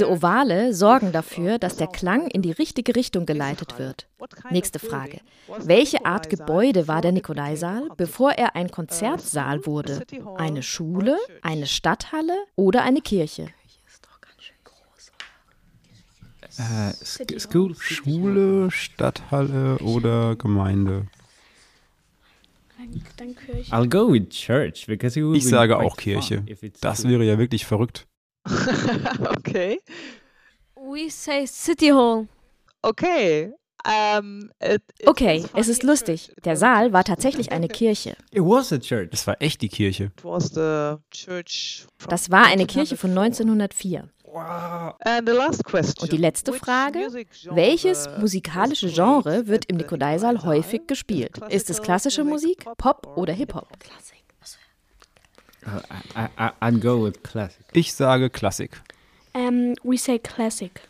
Ovale 0.10 0.74
sorgen 0.74 1.12
dafür, 1.12 1.58
dass 1.58 1.78
der 1.78 1.88
Klang 1.88 2.28
in 2.28 2.44
die 2.44 2.52
richtige 2.52 2.96
Richtung 2.96 3.26
geleitet 3.26 3.80
wird. 3.80 4.08
Nächste 4.52 4.78
Frage. 4.78 5.20
Welche 5.58 6.06
Art 6.06 6.30
Gebäude 6.30 6.88
war 6.88 7.02
der 7.02 7.12
Nikolaisaal, 7.12 7.88
bevor 7.98 8.34
er 8.34 8.56
ein 8.56 8.70
Konzertsaal 8.70 9.66
wurde? 9.66 10.04
Eine 10.38 10.62
Schule, 10.62 11.18
eine 11.42 11.66
Stadthalle 11.66 12.36
oder 12.56 12.84
eine 12.84 13.02
Kirche? 13.02 13.48
sc- 17.04 17.40
school, 17.40 17.74
Schule, 17.80 18.70
Stadthalle 18.70 19.78
oder 19.80 20.36
Gemeinde? 20.36 21.08
Dann, 22.84 23.02
dann 23.18 23.36
Kirche. 23.36 23.72
I'll 23.72 23.88
go 23.88 24.12
with 24.12 24.30
church 24.30 24.86
because 24.88 25.18
it 25.18 25.24
would 25.24 25.38
Ich 25.38 25.48
sage 25.48 25.78
auch 25.78 25.96
Kirche. 25.96 26.44
Das 26.82 27.08
wäre 27.08 27.24
ja 27.24 27.38
wirklich 27.38 27.66
verrückt. 27.66 28.08
okay. 29.38 29.80
We 30.76 31.10
say 31.10 31.46
City 31.48 31.90
Hall. 31.90 32.28
Okay. 32.82 33.54
Um, 33.86 34.50
it, 34.62 34.82
it- 35.00 35.08
Okay, 35.08 35.44
es 35.56 35.68
ist 35.68 35.84
lustig. 35.84 36.34
Der 36.46 36.56
Saal 36.56 36.94
war 36.94 37.04
tatsächlich 37.04 37.52
eine 37.52 37.68
Kirche. 37.68 38.16
It 38.32 38.42
was 38.42 38.72
a 38.72 38.80
church. 38.80 39.10
Es 39.12 39.28
war 39.28 39.42
echt 39.42 39.62
die 39.62 39.70
Kirche. 39.70 40.06
It 40.06 40.24
was 40.24 40.50
the 40.54 40.96
church 41.12 41.86
from 41.98 42.10
Das 42.10 42.32
war 42.32 42.46
eine 42.46 42.66
Kirche 42.66 42.96
von 42.98 43.12
1904. 43.12 44.10
Und 44.34 46.12
die 46.12 46.18
letzte 46.18 46.54
Frage, 46.54 47.00
welches 47.52 48.10
musikalische 48.20 48.88
is 48.88 48.96
Genre 48.96 49.48
wird 49.48 49.66
im 49.66 49.78
Nikolaisaal? 49.78 50.44
häufig 50.44 50.88
gespielt? 50.88 51.38
Ist 51.50 51.70
es 51.70 51.82
klassische 51.82 52.24
Musik, 52.24 52.66
Pop 52.78 53.08
oder 53.16 53.34
Hip-Hop? 53.34 53.68
Uh, 55.66 55.80
I, 56.16 56.28
I, 56.38 56.50
I'd 56.62 56.82
go 56.82 57.06
with 57.06 57.24
classic. 57.24 57.66
Ich 57.72 57.94
sage 57.94 58.30
Klassik. 58.30 58.82
Um, 59.34 59.76
we 59.84 59.98
say 59.98 60.20
classic. 60.20 60.82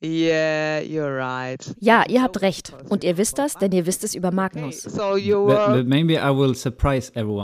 Yeah, 0.00 0.80
you're 0.80 1.16
right. 1.16 1.74
Ja, 1.80 2.04
ihr 2.08 2.22
habt 2.22 2.40
recht. 2.42 2.72
Und 2.88 3.02
ihr 3.04 3.16
wisst 3.16 3.38
das, 3.38 3.54
denn 3.54 3.72
ihr 3.72 3.84
wisst 3.86 4.04
es 4.04 4.14
über 4.14 4.30
Magnus. 4.30 4.86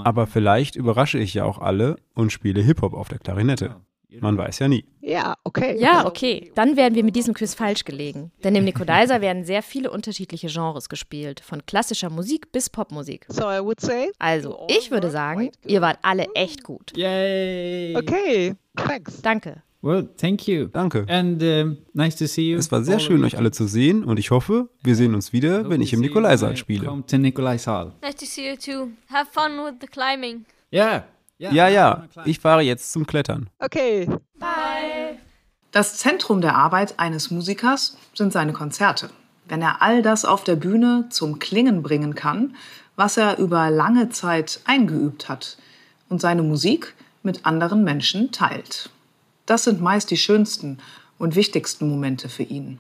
Aber 0.05 0.27
vielleicht 0.27 0.77
überrasche 0.77 1.19
ich 1.19 1.35
ja 1.35 1.45
auch 1.45 1.59
alle 1.59 1.97
und 2.15 2.31
spiele 2.31 2.61
Hip-Hop 2.61 2.95
auf 2.95 3.09
der 3.09 3.19
Klarinette. 3.19 3.75
Man 4.21 4.37
weiß 4.37 4.59
ja 4.61 4.69
nie. 4.69 4.85
Ja, 5.01 5.37
okay. 5.45 5.77
Ja, 5.79 6.07
okay. 6.07 6.51
Dann 6.55 6.77
wären 6.77 6.95
wir 6.95 7.05
mit 7.05 7.15
diesem 7.17 7.35
Quiz 7.35 7.55
falsch 7.55 7.85
gelegen. 7.85 8.33
Denn 8.43 8.55
im 8.57 8.65
Nikodaiser 8.65 9.21
werden 9.21 9.45
sehr 9.45 9.63
viele 9.63 9.91
unterschiedliche 9.91 10.49
Genres 10.49 10.89
gespielt. 10.89 11.41
Von 11.41 11.65
klassischer 11.67 12.11
Musik 12.11 12.53
bis 12.53 12.71
Popmusik. 12.71 13.27
So 13.29 13.43
I 13.45 13.61
would 13.61 13.81
say. 13.81 14.11
Also, 14.19 14.67
ich 14.69 14.91
würde 14.91 15.11
sagen, 15.11 15.51
ihr 15.67 15.81
wart 15.81 15.99
alle 16.03 16.27
echt 16.35 16.65
gut. 16.65 16.93
Yay! 16.97 17.97
Okay, 17.97 18.55
thanks. 18.77 19.21
Danke. 19.23 19.63
Well, 19.85 20.09
thank 20.17 20.49
you. 20.49 20.69
Danke. 20.69 21.05
And 21.11 21.43
um, 21.43 21.77
nice 21.93 22.17
to 22.17 22.27
see 22.27 22.53
you. 22.53 22.59
Es 22.59 22.73
war 22.73 22.83
sehr 22.83 22.99
schön, 22.99 23.21
you. 23.21 23.27
euch 23.27 23.37
alle 23.37 23.51
zu 23.51 23.67
sehen 23.67 24.03
und 24.03 24.19
ich 24.19 24.31
hoffe, 24.31 24.71
wir 24.83 24.97
sehen 24.97 25.15
uns 25.15 25.35
wieder, 25.35 25.59
Hope 25.59 25.69
wenn 25.69 25.83
ich 25.83 25.93
im 25.93 26.01
Nikolaisaal 26.01 26.49
when 26.49 26.57
I 26.57 26.59
spiele. 26.59 26.87
Come 26.87 27.05
to 27.05 27.19
Nikolaisaal. 27.19 27.93
Nice 28.01 28.15
to 28.17 28.25
see 28.25 28.49
you 28.49 28.57
too. 28.57 28.93
Have 29.13 29.31
fun 29.31 29.63
with 29.63 29.75
the 29.83 29.87
climbing. 29.87 30.47
Yeah. 30.73 31.03
Ja, 31.53 31.69
ja, 31.69 32.05
climb. 32.13 32.27
ich 32.27 32.41
fahre 32.41 32.63
jetzt 32.63 32.93
zum 32.93 33.07
Klettern. 33.07 33.49
Okay. 33.59 34.09
Das 35.73 35.97
Zentrum 35.97 36.41
der 36.41 36.55
Arbeit 36.55 36.99
eines 36.99 37.31
Musikers 37.31 37.97
sind 38.15 38.33
seine 38.33 38.53
Konzerte. 38.53 39.11
Wenn 39.47 39.61
er 39.61 39.83
all 39.83 40.03
das 40.03 40.25
auf 40.25 40.45
der 40.45 40.57
Bühne 40.57 41.07
zum 41.11 41.39
Klingen 41.39 41.83
bringen 41.83 42.15
kann, 42.15 42.55
was 42.97 43.17
er 43.17 43.39
über 43.39 43.71
lange 43.71 44.09
Zeit 44.11 44.61
eingeübt 44.65 45.29
hat 45.29 45.59
und 46.09 46.21
seine 46.21 46.43
Musik 46.43 46.95
mit 47.23 47.45
anderen 47.45 47.83
Menschen 47.83 48.31
teilt. 48.31 48.91
Das 49.47 49.65
sind 49.65 49.81
meist 49.81 50.11
die 50.11 50.17
schönsten 50.17 50.79
und 51.19 51.35
wichtigsten 51.35 51.89
Momente 51.89 52.29
für 52.29 52.45
ihn. 52.45 52.79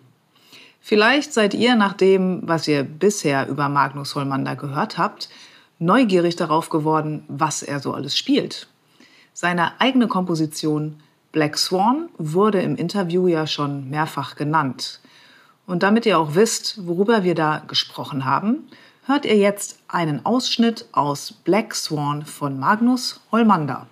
Vielleicht 0.80 1.32
seid 1.32 1.54
ihr 1.54 1.76
nach 1.76 1.94
dem, 1.94 2.42
was 2.44 2.68
ihr 2.68 2.84
bisher 2.84 3.48
über 3.48 3.68
Magnus 3.68 4.14
Holmander 4.14 4.54
gehört 4.54 4.98
habt, 4.98 5.30
neugierig 5.78 6.36
darauf 6.36 6.68
geworden, 6.68 7.24
was 7.28 7.62
er 7.62 7.80
so 7.80 7.92
alles 7.92 8.16
spielt. 8.16 8.68
Seine 9.32 9.80
eigene 9.80 10.08
Komposition 10.08 11.00
Black 11.32 11.58
Swan 11.58 12.08
wurde 12.18 12.62
im 12.62 12.76
Interview 12.76 13.26
ja 13.26 13.46
schon 13.46 13.90
mehrfach 13.90 14.36
genannt. 14.36 15.00
Und 15.66 15.82
damit 15.82 16.06
ihr 16.06 16.18
auch 16.18 16.34
wisst, 16.34 16.86
worüber 16.86 17.24
wir 17.24 17.34
da 17.34 17.62
gesprochen 17.66 18.24
haben, 18.24 18.68
hört 19.06 19.24
ihr 19.24 19.36
jetzt 19.36 19.80
einen 19.88 20.24
Ausschnitt 20.24 20.86
aus 20.92 21.32
Black 21.32 21.74
Swan 21.74 22.24
von 22.24 22.58
Magnus 22.58 23.20
Holmander. 23.32 23.88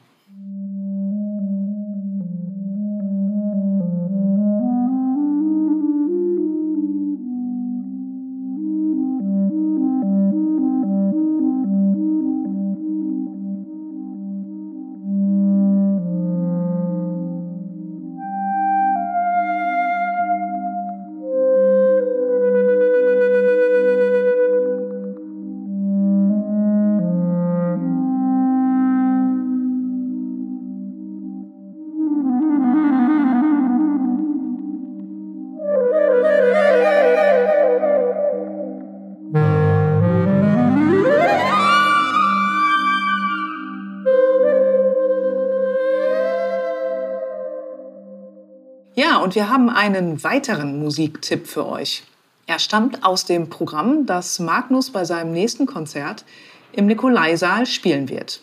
Und 49.32 49.36
wir 49.36 49.48
haben 49.48 49.70
einen 49.70 50.22
weiteren 50.24 50.78
Musiktipp 50.78 51.46
für 51.46 51.66
euch. 51.66 52.02
Er 52.46 52.58
stammt 52.58 53.02
aus 53.02 53.24
dem 53.24 53.48
Programm, 53.48 54.04
das 54.04 54.38
Magnus 54.38 54.90
bei 54.90 55.06
seinem 55.06 55.32
nächsten 55.32 55.64
Konzert 55.64 56.26
im 56.72 56.84
Nikolaisaal 56.84 57.64
spielen 57.64 58.10
wird. 58.10 58.42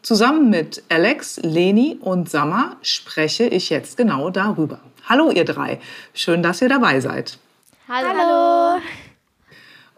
Zusammen 0.00 0.48
mit 0.48 0.84
Alex, 0.88 1.40
Leni 1.42 1.98
und 2.00 2.30
Sammer 2.30 2.76
spreche 2.82 3.48
ich 3.48 3.68
jetzt 3.68 3.96
genau 3.96 4.30
darüber. 4.30 4.78
Hallo 5.08 5.32
ihr 5.32 5.44
drei, 5.44 5.80
schön, 6.14 6.40
dass 6.44 6.62
ihr 6.62 6.68
dabei 6.68 7.00
seid. 7.00 7.38
Hallo. 7.88 8.08
Hallo. 8.16 8.80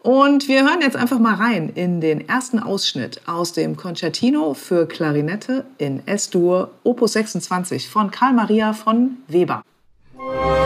Und 0.02 0.48
wir 0.48 0.62
hören 0.62 0.80
jetzt 0.80 0.96
einfach 0.96 1.18
mal 1.18 1.34
rein 1.34 1.68
in 1.68 2.00
den 2.00 2.26
ersten 2.26 2.58
Ausschnitt 2.58 3.20
aus 3.26 3.52
dem 3.52 3.76
Concertino 3.76 4.54
für 4.54 4.88
Klarinette 4.88 5.66
in 5.76 6.06
S-Dur 6.06 6.70
Opus 6.82 7.12
26 7.12 7.90
von 7.90 8.10
Karl 8.10 8.32
Maria 8.32 8.72
von 8.72 9.18
Weber. 9.28 9.62
Bye. 10.24 10.63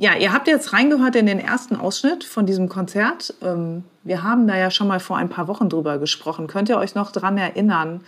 Ja, 0.00 0.16
ihr 0.16 0.32
habt 0.32 0.48
jetzt 0.48 0.72
reingehört 0.72 1.14
in 1.14 1.26
den 1.26 1.38
ersten 1.38 1.76
Ausschnitt 1.76 2.24
von 2.24 2.46
diesem 2.46 2.70
Konzert. 2.70 3.34
Ähm, 3.42 3.84
wir 4.02 4.22
haben 4.22 4.48
da 4.48 4.56
ja 4.56 4.70
schon 4.70 4.88
mal 4.88 4.98
vor 4.98 5.18
ein 5.18 5.28
paar 5.28 5.46
Wochen 5.46 5.68
drüber 5.68 5.98
gesprochen. 5.98 6.46
Könnt 6.46 6.70
ihr 6.70 6.78
euch 6.78 6.94
noch 6.94 7.12
daran 7.12 7.36
erinnern, 7.36 8.00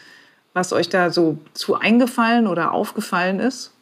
was 0.55 0.73
euch 0.73 0.89
da 0.89 1.11
so 1.11 1.37
zu 1.53 1.75
eingefallen 1.75 2.47
oder 2.47 2.73
aufgefallen 2.73 3.41
ist? 3.41 3.73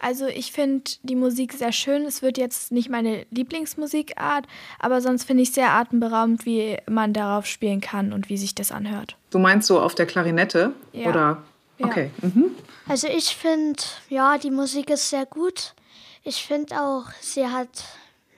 Also 0.00 0.26
ich 0.26 0.50
finde 0.50 0.90
die 1.04 1.14
Musik 1.14 1.52
sehr 1.52 1.70
schön. 1.70 2.06
Es 2.06 2.22
wird 2.22 2.38
jetzt 2.38 2.72
nicht 2.72 2.90
meine 2.90 3.24
Lieblingsmusikart, 3.30 4.46
aber 4.80 5.00
sonst 5.00 5.22
finde 5.22 5.44
ich 5.44 5.52
sehr 5.52 5.70
atemberaubend, 5.70 6.44
wie 6.44 6.76
man 6.90 7.12
darauf 7.12 7.46
spielen 7.46 7.80
kann 7.80 8.12
und 8.12 8.28
wie 8.28 8.36
sich 8.36 8.56
das 8.56 8.72
anhört. 8.72 9.14
Du 9.30 9.38
meinst 9.38 9.68
so 9.68 9.80
auf 9.80 9.94
der 9.94 10.06
Klarinette? 10.06 10.72
Ja. 10.92 11.08
Oder? 11.08 11.42
Okay. 11.80 12.10
Ja. 12.20 12.28
Mhm. 12.34 12.46
Also 12.88 13.06
ich 13.06 13.36
finde, 13.36 13.80
ja, 14.08 14.38
die 14.38 14.50
Musik 14.50 14.90
ist 14.90 15.08
sehr 15.08 15.24
gut. 15.24 15.74
Ich 16.22 16.44
finde 16.44 16.80
auch, 16.80 17.04
sie 17.20 17.46
hat 17.46 17.84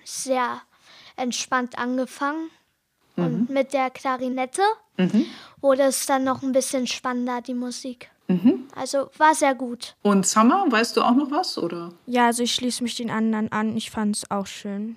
sehr 0.05 0.61
entspannt 1.17 1.79
angefangen. 1.79 2.51
Mhm. 3.17 3.25
Und 3.25 3.51
mit 3.51 3.73
der 3.73 3.91
Klarinette 3.91 4.63
mhm. 4.97 5.27
wurde 5.61 5.83
es 5.83 6.07
dann 6.07 6.25
noch 6.25 6.43
ein 6.43 6.53
bisschen 6.53 6.87
spannender, 6.87 7.41
die 7.41 7.55
Musik. 7.55 8.11
Mhm. 8.29 8.65
Also 8.75 9.11
war 9.19 9.35
sehr 9.35 9.55
gut. 9.55 9.95
Und 10.03 10.27
Summer, 10.27 10.65
weißt 10.69 10.97
du 10.97 11.03
auch 11.03 11.15
noch 11.15 11.31
was? 11.31 11.59
Oder? 11.59 11.93
Ja, 12.07 12.27
also 12.27 12.43
ich 12.43 12.55
schließe 12.55 12.83
mich 12.83 12.97
den 12.97 13.11
anderen 13.11 13.51
an. 13.53 13.77
Ich 13.77 13.91
fand 13.91 14.17
es 14.17 14.31
auch 14.31 14.47
schön. 14.47 14.97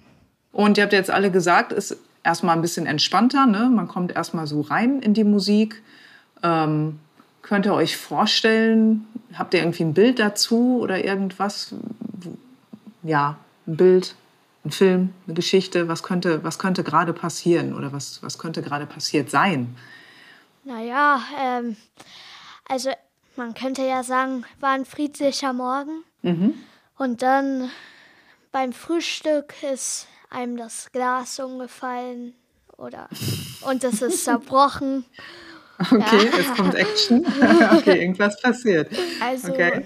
Und 0.52 0.78
ihr 0.78 0.84
habt 0.84 0.94
jetzt 0.94 1.12
alle 1.12 1.32
gesagt, 1.32 1.74
es 1.74 1.92
ist 1.92 2.00
erstmal 2.24 2.56
ein 2.56 2.62
bisschen 2.62 2.86
entspannter. 2.86 3.46
Ne? 3.46 3.70
Man 3.70 3.88
kommt 3.88 4.16
erstmal 4.16 4.48
so 4.48 4.62
rein 4.62 5.02
in 5.02 5.14
die 5.14 5.24
Musik. 5.24 5.82
Ähm, 6.44 7.00
könnt 7.42 7.66
ihr 7.66 7.74
euch 7.74 7.98
vorstellen, 7.98 9.06
habt 9.34 9.54
ihr 9.54 9.60
irgendwie 9.60 9.84
ein 9.84 9.94
Bild 9.94 10.20
dazu 10.20 10.80
oder 10.82 11.04
irgendwas, 11.04 11.76
ja, 13.06 13.38
ein 13.68 13.78
Bild, 13.78 14.16
ein 14.66 14.72
Film, 14.72 15.14
eine 15.26 15.36
Geschichte, 15.36 15.88
was 15.88 16.04
könnte, 16.04 16.44
was 16.44 16.60
könnte 16.60 16.84
gerade 16.84 17.14
passieren 17.14 17.76
oder 17.76 17.94
was, 17.94 18.22
was 18.24 18.38
könnte 18.38 18.62
gerade 18.62 18.86
passiert 18.86 19.30
sein? 19.30 19.76
Naja, 20.64 21.22
ähm, 21.40 21.78
also 22.68 22.90
man 23.36 23.54
könnte 23.54 23.84
ja 23.84 24.04
sagen, 24.04 24.44
war 24.60 24.72
ein 24.72 24.86
friedlicher 24.86 25.54
Morgen. 25.54 26.04
Mhm. 26.24 26.56
Und 26.98 27.22
dann 27.22 27.70
beim 28.52 28.74
Frühstück 28.74 29.54
ist 29.62 30.08
einem 30.30 30.58
das 30.58 30.92
Glas 30.92 31.40
umgefallen 31.40 32.34
oder 32.78 33.08
und 33.62 33.84
es 33.84 34.02
ist 34.02 34.24
zerbrochen. 34.24 35.06
Okay, 35.78 36.26
ja. 36.26 36.38
es 36.40 36.54
kommt 36.56 36.74
Action. 36.74 37.26
okay, 37.78 38.02
irgendwas 38.02 38.42
passiert. 38.42 38.90
Also 39.22 39.54
okay 39.54 39.86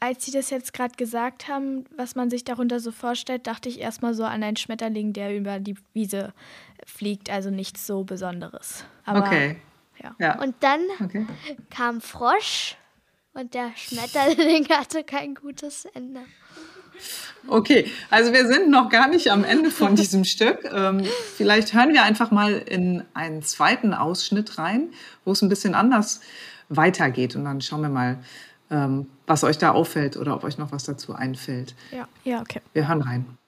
als 0.00 0.24
Sie 0.24 0.30
das 0.30 0.50
jetzt 0.50 0.72
gerade 0.72 0.94
gesagt 0.96 1.48
haben, 1.48 1.84
was 1.96 2.14
man 2.14 2.30
sich 2.30 2.44
darunter 2.44 2.80
so 2.80 2.92
vorstellt, 2.92 3.46
dachte 3.46 3.68
ich 3.68 3.80
erstmal 3.80 4.14
so 4.14 4.24
an 4.24 4.42
einen 4.42 4.56
Schmetterling, 4.56 5.12
der 5.12 5.36
über 5.36 5.58
die 5.58 5.76
Wiese 5.92 6.32
fliegt, 6.86 7.30
also 7.30 7.50
nichts 7.50 7.86
so 7.86 8.04
Besonderes. 8.04 8.84
Aber, 9.04 9.26
okay. 9.26 9.56
Ja. 10.02 10.14
ja. 10.18 10.40
Und 10.40 10.54
dann 10.60 10.80
okay. 11.02 11.26
kam 11.70 12.00
Frosch 12.00 12.76
und 13.34 13.54
der 13.54 13.72
Schmetterling 13.76 14.68
hatte 14.70 15.02
kein 15.04 15.34
gutes 15.34 15.84
Ende. 15.86 16.20
Okay, 17.46 17.90
also 18.10 18.32
wir 18.32 18.46
sind 18.46 18.70
noch 18.70 18.90
gar 18.90 19.08
nicht 19.08 19.30
am 19.30 19.44
Ende 19.44 19.70
von 19.70 19.96
diesem 19.96 20.24
Stück. 20.24 20.64
Ähm, 20.72 21.04
vielleicht 21.36 21.72
hören 21.74 21.92
wir 21.92 22.02
einfach 22.02 22.30
mal 22.30 22.52
in 22.52 23.04
einen 23.14 23.42
zweiten 23.42 23.94
Ausschnitt 23.94 24.58
rein, 24.58 24.90
wo 25.24 25.32
es 25.32 25.42
ein 25.42 25.48
bisschen 25.48 25.74
anders 25.74 26.20
weitergeht. 26.68 27.36
Und 27.36 27.44
dann 27.44 27.60
schauen 27.60 27.82
wir 27.82 27.88
mal, 27.88 28.18
was 28.70 29.44
euch 29.44 29.58
da 29.58 29.72
auffällt 29.72 30.16
oder 30.16 30.34
ob 30.34 30.44
euch 30.44 30.58
noch 30.58 30.72
was 30.72 30.84
dazu 30.84 31.14
einfällt. 31.14 31.74
Ja, 31.90 32.06
ja, 32.24 32.40
okay. 32.40 32.60
Wir 32.72 32.88
hören 32.88 33.02
rein. 33.02 33.38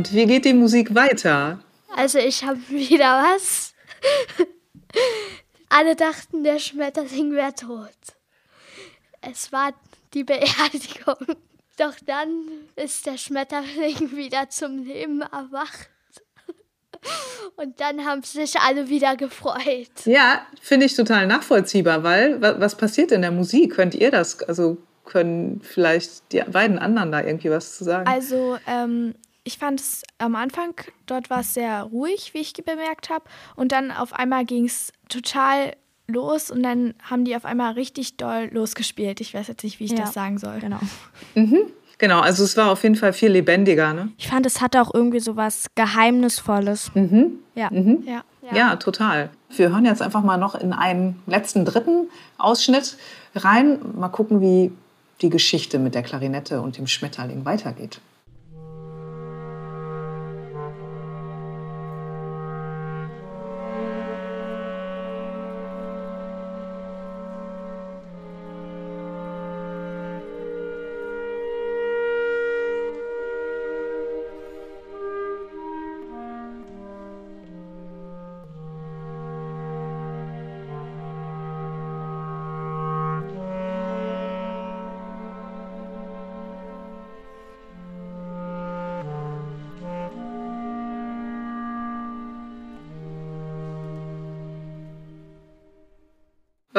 Und 0.00 0.14
wie 0.14 0.24
geht 0.24 0.46
die 0.46 0.54
Musik 0.54 0.94
weiter? 0.94 1.58
Also 1.94 2.18
ich 2.18 2.42
habe 2.42 2.58
wieder 2.70 3.22
was. 3.22 3.74
Alle 5.68 5.94
dachten, 5.94 6.42
der 6.42 6.58
Schmetterling 6.58 7.32
wäre 7.32 7.54
tot. 7.54 7.90
Es 9.20 9.52
war 9.52 9.74
die 10.14 10.24
Beerdigung. 10.24 11.36
Doch 11.76 11.92
dann 12.06 12.44
ist 12.76 13.04
der 13.04 13.18
Schmetterling 13.18 14.12
wieder 14.16 14.48
zum 14.48 14.84
Leben 14.84 15.20
erwacht. 15.20 15.90
Und 17.56 17.78
dann 17.78 18.06
haben 18.06 18.22
sich 18.22 18.58
alle 18.58 18.88
wieder 18.88 19.16
gefreut. 19.16 20.06
Ja, 20.06 20.46
finde 20.62 20.86
ich 20.86 20.96
total 20.96 21.26
nachvollziehbar, 21.26 22.02
weil 22.02 22.40
was 22.40 22.74
passiert 22.74 23.12
in 23.12 23.20
der 23.20 23.32
Musik? 23.32 23.74
Könnt 23.74 23.94
ihr 23.94 24.10
das? 24.10 24.42
Also 24.44 24.78
können 25.04 25.60
vielleicht 25.62 26.32
die 26.32 26.40
beiden 26.40 26.78
anderen 26.78 27.12
da 27.12 27.22
irgendwie 27.22 27.50
was 27.50 27.76
zu 27.76 27.84
sagen? 27.84 28.06
Also 28.06 28.58
ähm, 28.66 29.14
ich 29.50 29.58
fand 29.58 29.80
es 29.80 30.02
am 30.18 30.36
Anfang, 30.36 30.74
dort 31.06 31.28
war 31.28 31.40
es 31.40 31.54
sehr 31.54 31.82
ruhig, 31.82 32.34
wie 32.34 32.38
ich 32.38 32.52
bemerkt 32.52 33.10
habe. 33.10 33.24
Und 33.56 33.72
dann 33.72 33.90
auf 33.90 34.12
einmal 34.12 34.44
ging 34.44 34.64
es 34.64 34.92
total 35.08 35.72
los 36.06 36.52
und 36.52 36.62
dann 36.62 36.94
haben 37.02 37.24
die 37.24 37.34
auf 37.34 37.44
einmal 37.44 37.72
richtig 37.72 38.16
doll 38.16 38.48
losgespielt. 38.52 39.20
Ich 39.20 39.34
weiß 39.34 39.48
jetzt 39.48 39.64
nicht, 39.64 39.80
wie 39.80 39.84
ich 39.84 39.92
ja, 39.92 39.98
das 39.98 40.12
sagen 40.12 40.38
soll. 40.38 40.60
Genau. 40.60 40.78
Mhm. 41.34 41.58
Genau, 41.98 42.20
also 42.20 42.44
es 42.44 42.56
war 42.56 42.70
auf 42.70 42.82
jeden 42.84 42.94
Fall 42.94 43.12
viel 43.12 43.30
lebendiger, 43.30 43.92
ne? 43.92 44.10
Ich 44.16 44.28
fand, 44.28 44.46
es 44.46 44.60
hatte 44.60 44.80
auch 44.80 44.94
irgendwie 44.94 45.20
so 45.20 45.36
was 45.36 45.66
Geheimnisvolles. 45.74 46.92
Mhm. 46.94 47.40
Ja. 47.54 47.70
Mhm. 47.70 48.04
ja. 48.06 48.22
Ja. 48.42 48.56
ja, 48.56 48.76
total. 48.76 49.30
Wir 49.50 49.70
hören 49.70 49.84
jetzt 49.84 50.00
einfach 50.00 50.22
mal 50.22 50.38
noch 50.38 50.54
in 50.54 50.72
einen 50.72 51.20
letzten 51.26 51.64
dritten 51.64 52.08
Ausschnitt 52.38 52.96
rein. 53.34 53.78
Mal 53.96 54.08
gucken, 54.08 54.40
wie 54.40 54.72
die 55.20 55.28
Geschichte 55.28 55.78
mit 55.78 55.94
der 55.94 56.02
Klarinette 56.02 56.62
und 56.62 56.78
dem 56.78 56.86
Schmetterling 56.86 57.44
weitergeht. 57.44 58.00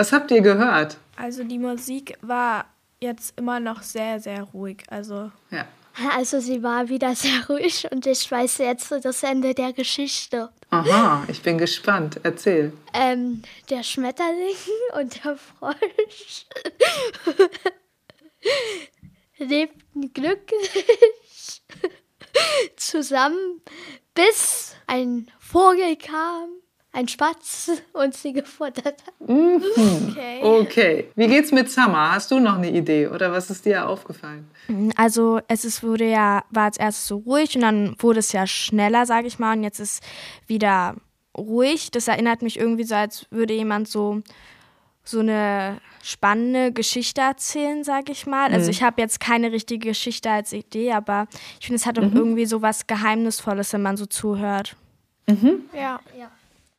Was 0.02 0.12
habt 0.12 0.32
ihr 0.32 0.42
gehört? 0.42 0.98
Also 1.16 1.44
die 1.44 1.60
Musik 1.60 2.18
war 2.24 2.66
jetzt 3.00 3.38
immer 3.38 3.60
noch 3.60 3.84
sehr, 3.84 4.20
sehr 4.20 4.42
ruhig. 4.42 4.78
Also 4.88 5.32
ja. 5.52 5.68
Also 6.16 6.40
sie 6.40 6.64
war 6.64 6.90
wieder 6.90 7.14
sehr 7.14 7.46
ruhig 7.48 7.88
und 7.92 8.08
ich 8.08 8.32
weiß 8.32 8.58
jetzt 8.58 8.92
das 9.04 9.22
Ende 9.22 9.54
der 9.54 9.74
Geschichte. 9.74 10.50
Aha, 10.72 11.24
ich 11.28 11.44
bin 11.44 11.60
gespannt. 11.60 12.20
Erzähl. 12.24 12.74
Ähm, 12.96 13.44
der 13.70 13.84
Schmetterling 13.84 14.56
und 15.00 15.24
der 15.24 15.38
Frosch 15.38 16.48
lebten 19.38 20.12
glücklich 20.14 21.62
zusammen, 22.76 23.62
bis 24.16 24.74
ein 24.88 25.30
Vogel 25.38 25.96
kam 25.96 26.61
ein 26.94 27.08
Spatz 27.08 27.72
und 27.94 28.14
sie 28.14 28.34
gefuttert 28.34 29.04
hat. 29.06 29.30
Mhm. 29.30 29.64
Okay. 30.10 30.40
okay. 30.42 31.12
Wie 31.16 31.28
geht's 31.28 31.52
mit 31.52 31.70
Summer? 31.70 32.14
Hast 32.14 32.32
du 32.32 32.40
noch 32.40 32.58
eine 32.58 32.70
Idee 32.70 33.08
oder 33.08 33.32
was 33.32 33.50
ist 33.50 33.66
dir 33.66 33.88
aufgefallen? 33.88 34.50
Also 34.96 35.40
es 35.48 35.66
ist, 35.66 35.84
wurde 35.84 36.10
ja, 36.10 36.44
war 36.50 36.66
als 36.66 36.78
erstes 36.78 37.08
so 37.08 37.18
ruhig 37.18 37.56
und 37.56 37.62
dann 37.62 37.96
wurde 38.00 38.20
es 38.20 38.32
ja 38.32 38.46
schneller, 38.48 39.06
sage 39.06 39.28
ich 39.28 39.40
mal, 39.40 39.58
und 39.58 39.64
jetzt 39.64 39.80
ist 39.80 40.04
wieder 40.48 40.96
ruhig. 41.38 41.92
Das 41.92 42.08
erinnert 42.08 42.42
mich 42.42 42.60
irgendwie 42.60 42.84
so, 42.84 42.96
als 42.96 43.26
würde 43.32 43.54
jemand 43.54 43.88
so 43.88 44.22
so 45.04 45.20
eine 45.20 45.78
spannende 46.04 46.72
Geschichte 46.72 47.22
erzählen, 47.22 47.84
sage 47.84 48.12
ich 48.12 48.28
mal. 48.28 48.46
Also 48.46 48.50
mhm. 48.50 48.56
Also 48.56 48.72
ich 48.72 48.84
habe 48.84 49.02
jetzt 49.02 49.20
keine 49.20 49.52
richtige 49.52 49.90
Geschichte 49.90 50.30
als 50.30 50.54
Idee, 50.54 50.92
aber 50.92 51.28
ich 51.60 51.66
finde, 51.66 51.78
es 51.78 51.86
hat 51.88 51.98
auch 51.98 52.04
mhm. 52.04 52.16
irgendwie 52.16 52.46
so 52.46 52.62
was 52.62 52.86
Geheimnisvolles, 52.86 53.74
wenn 53.74 53.82
man 53.82 53.98
so 53.98 54.06
zuhört. 54.06 54.76
Mhm. 55.28 55.66
Ja. 55.74 56.00
ja. 56.18 56.30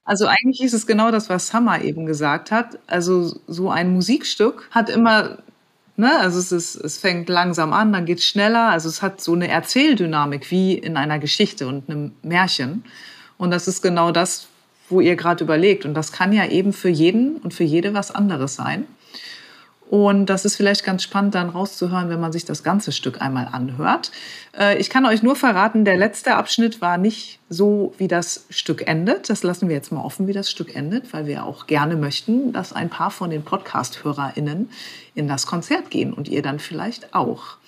Also 0.05 0.27
eigentlich 0.27 0.61
ist 0.62 0.73
es 0.73 0.87
genau 0.87 1.11
das, 1.11 1.29
was 1.29 1.49
Summer 1.49 1.81
eben 1.83 2.07
gesagt 2.07 2.51
hat. 2.51 2.79
Also 2.87 3.37
so 3.47 3.71
ein 3.71 3.93
Musikstück 3.93 4.69
hat 4.71 4.91
immer, 4.91 5.38
ne, 5.97 6.19
also 6.21 6.38
es, 6.41 6.51
ist, 6.51 6.75
es 6.75 6.99
fängt 6.99 7.29
langsam 7.29 7.73
an, 7.73 7.93
dann 7.93 8.05
geht 8.05 8.19
es 8.19 8.25
schneller. 8.25 8.71
Also 8.71 8.88
es 8.88 9.01
hat 9.03 9.21
so 9.21 9.33
eine 9.35 9.49
Erzähldynamik 9.49 10.51
wie 10.51 10.75
in 10.75 10.97
einer 10.97 11.19
Geschichte 11.19 11.69
und 11.69 11.88
einem 11.88 12.12
Märchen. 12.23 12.85
Und 13.38 13.53
das 13.53 13.69
ist 13.69 13.81
genau 13.83 14.11
das, 14.11 14.49
wo 14.88 15.01
ihr 15.01 15.15
gerade 15.17 15.45
überlegt. 15.45 15.85
Und 15.85 15.95
das 15.95 16.11
kann 16.12 16.33
ja 16.33 16.47
eben 16.47 16.73
für 16.73 16.88
jeden 16.88 17.37
und 17.37 17.55
für 17.55 17.65
jede 17.65 17.95
was 17.95 18.11
anderes 18.11 18.57
sein. 18.57 18.87
Und 19.92 20.24
das 20.31 20.46
ist 20.46 20.57
vielleicht 20.57 20.85
ganz 20.85 21.02
spannend 21.02 21.35
dann 21.35 21.50
rauszuhören, 21.50 22.09
wenn 22.09 22.18
man 22.18 22.33
sich 22.33 22.46
das 22.46 22.62
ganze 22.62 22.92
Stück 22.92 23.20
einmal 23.20 23.46
anhört. 23.52 24.11
Äh, 24.59 24.78
ich 24.78 24.88
kann 24.88 25.05
euch 25.05 25.22
nur 25.22 25.37
verraten, 25.37 25.85
der 25.85 25.98
letzte 25.98 26.35
Abschnitt 26.37 26.81
war 26.81 26.96
nicht 26.96 27.40
so, 27.50 27.92
wie 27.98 28.09
das 28.09 28.46
Stück 28.48 28.88
endet. 28.88 29.28
Das 29.28 29.42
lassen 29.42 29.68
wir 29.68 29.76
jetzt 29.76 29.92
mal 29.92 30.00
offen, 30.00 30.26
wie 30.26 30.33
das 30.33 30.50
Stück 30.50 30.74
endet, 30.74 31.12
weil 31.12 31.26
wir 31.26 31.44
auch 31.44 31.66
gerne 31.66 31.96
möchten, 31.96 32.55
dass 32.55 32.72
ein 32.72 32.88
paar 32.88 33.11
von 33.11 33.28
den 33.28 33.42
Podcast-HörerInnen 33.42 34.70
in 35.14 35.28
das 35.28 35.46
Konzert 35.46 35.90
gehen 35.90 36.14
und 36.14 36.26
ihr 36.26 36.40
dann 36.40 36.59
vielleicht 36.59 37.14
auch. 37.14 37.59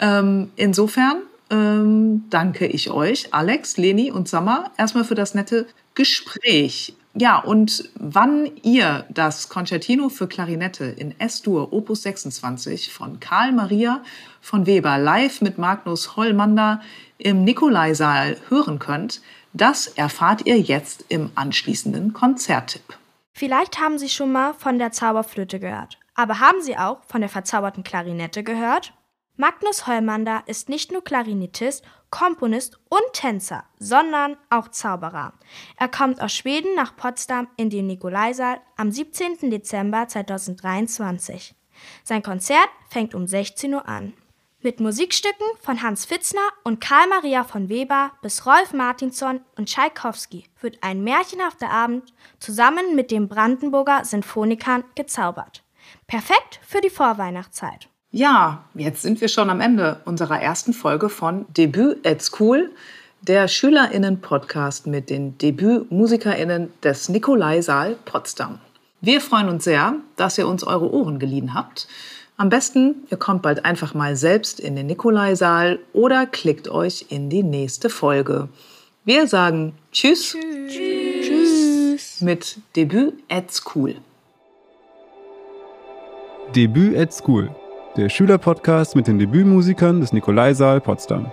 Ähm, 0.00 0.50
insofern 0.56 1.22
ähm, 1.50 2.24
danke 2.30 2.66
ich 2.66 2.90
euch, 2.90 3.32
Alex, 3.32 3.76
Leni 3.76 4.10
und 4.10 4.26
Sammer, 4.28 4.72
erstmal 4.76 5.04
für 5.04 5.14
das 5.14 5.34
nette 5.34 5.68
Gespräch. 5.94 6.96
Ja, 7.16 7.38
und 7.38 7.88
wann 7.94 8.50
ihr 8.62 9.04
das 9.08 9.48
Concertino 9.48 10.08
für 10.08 10.26
Klarinette 10.26 10.84
in 10.84 11.18
S-Dur 11.20 11.72
Opus 11.72 12.02
26 12.02 12.92
von 12.92 13.20
Karl 13.20 13.52
Maria 13.52 14.02
von 14.40 14.66
Weber 14.66 14.98
live 14.98 15.40
mit 15.40 15.56
Magnus 15.56 16.16
Hollmander 16.16 16.80
im 17.18 17.44
Nikolaisaal 17.44 18.36
hören 18.48 18.80
könnt, 18.80 19.22
das 19.52 19.86
erfahrt 19.86 20.46
ihr 20.46 20.58
jetzt 20.58 21.04
im 21.08 21.30
anschließenden 21.36 22.12
Konzerttipp. 22.14 22.98
Vielleicht 23.32 23.78
haben 23.78 23.98
Sie 23.98 24.08
schon 24.08 24.32
mal 24.32 24.52
von 24.52 24.80
der 24.80 24.90
Zauberflöte 24.90 25.60
gehört. 25.60 25.98
Aber 26.16 26.40
haben 26.40 26.62
Sie 26.62 26.76
auch 26.76 26.98
von 27.06 27.20
der 27.20 27.30
verzauberten 27.30 27.84
Klarinette 27.84 28.42
gehört? 28.42 28.92
Magnus 29.36 29.88
Hollmander 29.88 30.44
ist 30.46 30.68
nicht 30.68 30.92
nur 30.92 31.02
Klarinettist, 31.02 31.84
Komponist 32.08 32.78
und 32.88 33.02
Tänzer, 33.14 33.64
sondern 33.80 34.36
auch 34.48 34.68
Zauberer. 34.68 35.32
Er 35.76 35.88
kommt 35.88 36.20
aus 36.20 36.32
Schweden 36.32 36.76
nach 36.76 36.94
Potsdam 36.94 37.48
in 37.56 37.68
den 37.68 37.88
Nikolaisaal 37.88 38.60
am 38.76 38.92
17. 38.92 39.50
Dezember 39.50 40.06
2023. 40.06 41.56
Sein 42.04 42.22
Konzert 42.22 42.68
fängt 42.88 43.16
um 43.16 43.26
16 43.26 43.74
Uhr 43.74 43.88
an. 43.88 44.14
Mit 44.62 44.78
Musikstücken 44.78 45.46
von 45.60 45.82
Hans 45.82 46.04
Fitzner 46.04 46.48
und 46.62 46.80
Karl 46.80 47.08
Maria 47.08 47.42
von 47.42 47.68
Weber 47.68 48.12
bis 48.22 48.46
Rolf 48.46 48.72
Martinson 48.72 49.40
und 49.56 49.68
Tschaikowski 49.68 50.44
wird 50.60 50.78
ein 50.80 51.02
märchenhafter 51.02 51.70
Abend 51.70 52.14
zusammen 52.38 52.94
mit 52.94 53.10
den 53.10 53.28
Brandenburger 53.28 54.04
Sinfonikern 54.04 54.84
gezaubert. 54.94 55.64
Perfekt 56.06 56.60
für 56.62 56.80
die 56.80 56.88
Vorweihnachtszeit. 56.88 57.88
Ja, 58.16 58.62
jetzt 58.74 59.02
sind 59.02 59.20
wir 59.20 59.26
schon 59.26 59.50
am 59.50 59.60
Ende 59.60 59.98
unserer 60.04 60.40
ersten 60.40 60.72
Folge 60.72 61.08
von 61.08 61.46
Debüt 61.48 62.06
at 62.06 62.22
School, 62.22 62.70
der 63.22 63.48
SchülerInnen-Podcast 63.48 64.86
mit 64.86 65.10
den 65.10 65.36
Debüt-MusikerInnen 65.36 66.72
des 66.84 67.08
Nikolaisaal 67.08 67.96
Potsdam. 68.04 68.60
Wir 69.00 69.20
freuen 69.20 69.48
uns 69.48 69.64
sehr, 69.64 69.96
dass 70.14 70.38
ihr 70.38 70.46
uns 70.46 70.62
eure 70.62 70.92
Ohren 70.92 71.18
geliehen 71.18 71.54
habt. 71.54 71.88
Am 72.36 72.50
besten, 72.50 73.02
ihr 73.10 73.16
kommt 73.16 73.42
bald 73.42 73.64
einfach 73.64 73.94
mal 73.94 74.14
selbst 74.14 74.60
in 74.60 74.76
den 74.76 74.86
Nikolaisaal 74.86 75.80
oder 75.92 76.24
klickt 76.26 76.68
euch 76.68 77.06
in 77.08 77.30
die 77.30 77.42
nächste 77.42 77.90
Folge. 77.90 78.48
Wir 79.04 79.26
sagen 79.26 79.74
Tschüss, 79.90 80.36
Tschüss. 80.68 81.26
Tschüss. 81.26 82.20
mit 82.20 82.58
Debüt 82.76 83.14
at 83.28 83.50
School. 83.52 83.96
Debüt 86.54 86.96
at 86.96 87.12
School 87.12 87.50
der 87.96 88.08
Schülerpodcast 88.08 88.96
mit 88.96 89.06
den 89.06 89.18
Debütmusikern 89.18 90.00
des 90.00 90.12
Nikolaisaal 90.12 90.80
Potsdam. 90.80 91.30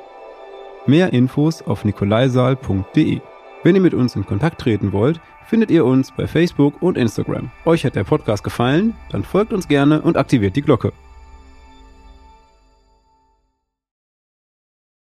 Mehr 0.86 1.12
Infos 1.12 1.62
auf 1.63 1.86
nikolaisaal.de. 1.86 3.21
Wenn 3.63 3.76
ihr 3.76 3.82
mit 3.82 3.93
uns 3.93 4.15
in 4.15 4.26
Kontakt 4.26 4.62
treten 4.62 4.91
wollt, 4.93 5.19
findet 5.47 5.71
ihr 5.71 5.86
uns 5.86 6.12
bei 6.12 6.28
Facebook 6.28 6.82
und 6.82 6.97
Instagram. 6.97 7.50
Euch 7.65 7.86
hat 7.86 7.95
der 7.95 8.04
Podcast 8.04 8.43
gefallen? 8.43 8.95
Dann 9.10 9.24
folgt 9.24 9.54
uns 9.54 9.67
gerne 9.67 10.02
und 10.02 10.17
aktiviert 10.17 10.56
die 10.56 10.62
Glocke. 10.62 10.93